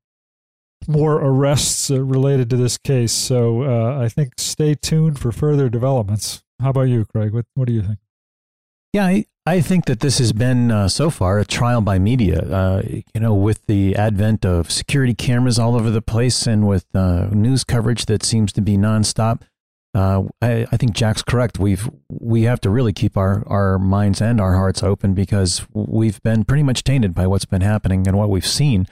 more 0.88 1.16
arrests 1.16 1.90
uh, 1.90 2.02
related 2.02 2.50
to 2.50 2.56
this 2.56 2.78
case. 2.78 3.12
So 3.12 3.62
uh, 3.62 3.98
I 4.00 4.08
think 4.08 4.34
stay 4.38 4.74
tuned 4.74 5.18
for 5.18 5.32
further 5.32 5.68
developments. 5.68 6.42
How 6.60 6.70
about 6.70 6.82
you, 6.82 7.04
Craig? 7.04 7.32
What 7.32 7.46
What 7.54 7.66
do 7.66 7.72
you 7.72 7.82
think? 7.82 7.98
Yeah, 8.92 9.06
I, 9.06 9.24
I 9.44 9.60
think 9.60 9.86
that 9.86 9.98
this 9.98 10.18
has 10.18 10.32
been 10.32 10.70
uh, 10.70 10.88
so 10.88 11.10
far 11.10 11.40
a 11.40 11.44
trial 11.44 11.80
by 11.80 11.98
media. 11.98 12.40
Uh, 12.42 12.82
you 13.12 13.20
know, 13.20 13.34
with 13.34 13.66
the 13.66 13.96
advent 13.96 14.46
of 14.46 14.70
security 14.70 15.14
cameras 15.14 15.58
all 15.58 15.74
over 15.74 15.90
the 15.90 16.00
place 16.00 16.46
and 16.46 16.68
with 16.68 16.86
uh, 16.94 17.26
news 17.32 17.64
coverage 17.64 18.06
that 18.06 18.22
seems 18.22 18.52
to 18.52 18.60
be 18.60 18.76
nonstop. 18.76 19.42
Uh, 19.94 20.24
I, 20.40 20.66
I 20.72 20.76
think 20.76 20.92
Jack's 20.92 21.22
correct. 21.22 21.58
We've 21.58 21.88
we 22.08 22.42
have 22.42 22.60
to 22.62 22.70
really 22.70 22.92
keep 22.92 23.16
our, 23.16 23.42
our 23.46 23.78
minds 23.78 24.20
and 24.20 24.40
our 24.40 24.54
hearts 24.54 24.82
open 24.82 25.12
because 25.14 25.66
we've 25.72 26.22
been 26.22 26.44
pretty 26.44 26.62
much 26.62 26.84
tainted 26.84 27.14
by 27.14 27.26
what's 27.26 27.44
been 27.44 27.62
happening 27.62 28.06
and 28.06 28.16
what 28.16 28.30
we've 28.30 28.46
seen 28.46 28.86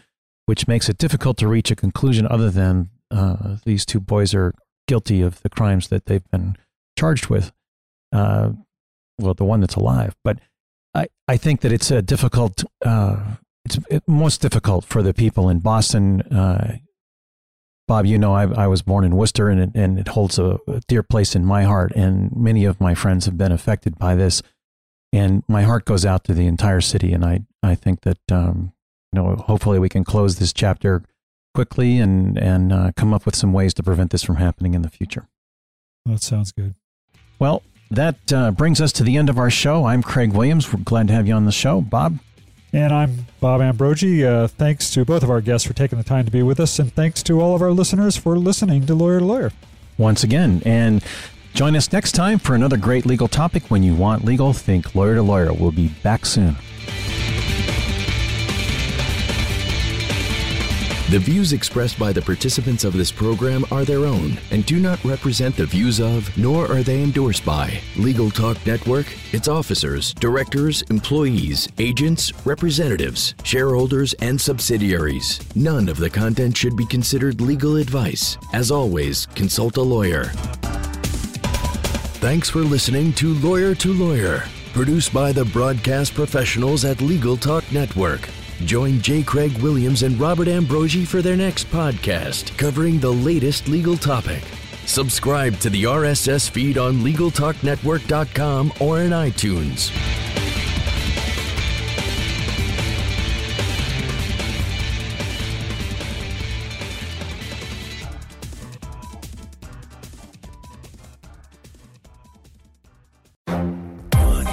which 0.47 0.69
makes 0.69 0.89
it 0.89 0.99
difficult 0.99 1.37
to 1.39 1.49
reach 1.49 1.71
a 1.71 1.77
conclusion 1.77 2.27
other 2.27 2.51
than 2.51 2.91
uh, 3.11 3.57
these 3.65 3.85
two 3.85 4.01
boys 4.01 4.35
are 4.35 4.55
guilty 4.89 5.21
of 5.21 5.41
the 5.43 5.49
crimes 5.49 5.89
that 5.89 6.07
they've 6.07 6.29
been 6.31 6.57
charged 6.99 7.29
with. 7.29 7.53
Uh, 8.13 8.53
well, 9.19 9.35
the 9.35 9.45
one 9.45 9.61
that's 9.61 9.77
alive, 9.77 10.17
but 10.25 10.39
I, 10.95 11.07
I 11.29 11.37
think 11.37 11.61
that 11.61 11.73
it's 11.73 11.91
a 11.91 12.03
difficult. 12.03 12.65
Uh, 12.85 13.37
it's 13.65 13.79
it, 13.89 14.03
most 14.07 14.41
difficult 14.41 14.85
for 14.85 15.03
the 15.03 15.15
people 15.15 15.49
in 15.49 15.61
Boston. 15.61 16.23
Uh, 16.23 16.79
Bob, 17.89 18.07
you 18.07 18.19
know, 18.19 18.35
I, 18.35 18.65
I 18.65 18.67
was 18.67 18.83
born 18.83 19.05
in 19.05 19.17
Worcester, 19.17 19.49
and 19.49 19.61
it, 19.61 19.71
and 19.75 19.99
it 19.99 20.09
holds 20.09 20.39
a, 20.39 20.59
a 20.69 20.81
dear 20.89 21.03
place 21.03 21.35
in 21.35 21.45
my 21.45 21.65
heart. 21.65 21.93
And 21.95 22.35
many 22.35 22.65
of 22.65 22.81
my 22.81 22.95
friends 22.95 23.27
have 23.27 23.39
been 23.39 23.53
affected 23.53 23.99
by 23.99 24.15
this, 24.15 24.43
and 25.13 25.43
my 25.49 25.63
heart 25.63 25.85
goes 25.85 26.05
out 26.05 26.25
to 26.25 26.35
the 26.35 26.47
entire 26.47 26.81
city. 26.81 27.13
And 27.13 27.25
I 27.25 27.41
I 27.63 27.75
think 27.75 28.03
that 28.03 28.19
um, 28.31 28.73
you 29.13 29.21
know, 29.21 29.37
hopefully 29.37 29.79
we 29.79 29.89
can 29.89 30.05
close 30.05 30.37
this 30.37 30.53
chapter 30.53 31.03
quickly 31.55 31.99
and 31.99 32.39
and 32.39 32.73
uh, 32.73 32.93
come 32.97 33.13
up 33.13 33.27
with 33.27 33.37
some 33.37 33.53
ways 33.53 33.75
to 33.75 33.83
prevent 33.83 34.11
this 34.11 34.23
from 34.23 34.37
happening 34.37 34.75
in 34.75 34.83
the 34.83 34.89
future. 34.89 35.29
That 36.07 36.23
sounds 36.23 36.53
good. 36.53 36.75
Well, 37.39 37.63
that 37.91 38.33
uh, 38.33 38.51
brings 38.53 38.81
us 38.81 38.93
to 38.95 39.03
the 39.05 39.17
end 39.17 39.29
of 39.29 39.39
our 39.39 39.51
show. 39.51 39.85
I'm 39.85 40.03
Craig 40.03 40.33
Williams. 40.33 40.73
We're 40.73 40.81
glad 40.83 41.09
to 41.09 41.15
have 41.15 41.27
you 41.27 41.35
on 41.35 41.45
the 41.45 41.53
show, 41.53 41.81
Bob. 41.81 42.19
And 42.73 42.93
I'm 42.93 43.27
Bob 43.39 43.61
Ambrogi. 43.61 44.25
Uh, 44.25 44.47
thanks 44.47 44.91
to 44.95 45.05
both 45.05 45.23
of 45.23 45.31
our 45.31 45.43
guests 45.43 45.67
for 45.67 45.75
taking 45.75 45.99
the 45.99 46.05
time 46.05 46.25
to 46.25 46.31
be 46.31 46.43
with 46.43 46.59
us, 46.59 46.79
and 46.79 46.93
thanks 46.93 47.23
to 47.25 47.41
all 47.41 47.55
of 47.55 47.61
our 47.61 47.71
listeners 47.71 48.17
for 48.17 48.39
listening 48.39 48.87
to 48.87 48.95
Lawyer 48.95 49.19
to 49.19 49.25
Lawyer. 49.25 49.53
Once 49.99 50.25
again, 50.25 50.63
and 50.65 51.05
Join 51.55 51.77
us 51.77 51.93
next 51.93 52.13
time 52.13 52.39
for 52.39 52.55
another 52.55 52.79
great 52.79 53.05
legal 53.05 53.29
topic. 53.29 53.65
When 53.71 53.83
you 53.83 53.95
want 53.95 54.25
legal, 54.25 54.55
think 54.55 54.95
lawyer 54.95 55.17
to 55.17 55.23
lawyer. 55.23 55.53
We'll 55.53 55.71
be 55.71 55.89
back 56.03 56.25
soon. 56.25 56.57
The 61.13 61.19
views 61.19 61.53
expressed 61.53 61.99
by 61.99 62.11
the 62.11 62.23
participants 62.23 62.85
of 62.85 62.95
this 62.95 63.13
program 63.13 63.67
are 63.71 63.85
their 63.85 64.07
own 64.07 64.39
and 64.51 64.65
do 64.65 64.81
not 64.81 65.05
represent 65.05 65.55
the 65.55 65.67
views 65.67 66.01
of, 66.01 66.35
nor 66.39 66.65
are 66.73 66.83
they 66.83 67.03
endorsed 67.03 67.45
by, 67.45 67.83
Legal 67.99 68.31
Talk 68.31 68.57
Network, 68.65 69.05
its 69.35 69.47
officers, 69.47 70.15
directors, 70.15 70.81
employees, 70.89 71.69
agents, 71.77 72.33
representatives, 72.47 73.35
shareholders, 73.45 74.15
and 74.23 74.41
subsidiaries. 74.41 75.39
None 75.55 75.91
of 75.91 75.99
the 75.99 76.09
content 76.09 76.57
should 76.57 76.79
be 76.79 76.87
considered 76.87 77.43
legal 77.43 77.77
advice. 77.77 78.39
As 78.55 78.71
always, 78.71 79.27
consult 79.35 79.77
a 79.77 79.83
lawyer. 79.83 80.33
Thanks 82.25 82.49
for 82.49 82.61
listening 82.61 83.13
to 83.21 83.35
Lawyer 83.35 83.75
to 83.75 83.93
Lawyer, 83.93 84.45
produced 84.73 85.13
by 85.13 85.31
the 85.31 85.45
broadcast 85.45 86.15
professionals 86.15 86.87
at 86.87 87.03
Legal 87.03 87.37
Talk 87.37 87.71
Network. 87.71 88.31
Join 88.67 89.01
J. 89.01 89.23
Craig 89.23 89.57
Williams 89.59 90.03
and 90.03 90.19
Robert 90.19 90.49
Ambrogi 90.49 91.05
for 91.05 91.23
their 91.23 91.37
next 91.37 91.71
podcast 91.71 92.57
covering 92.57 92.99
the 92.99 93.13
latest 93.13 93.69
legal 93.69 93.97
topic. 93.97 94.43
Subscribe 94.87 95.59
to 95.61 95.71
the 95.71 95.85
RSS 95.85 96.51
feed 96.51 96.79
on 96.79 96.99
LegalTalkNetwork.com 96.99 98.73
or 98.81 99.01
in 99.01 99.11
iTunes. 99.11 100.22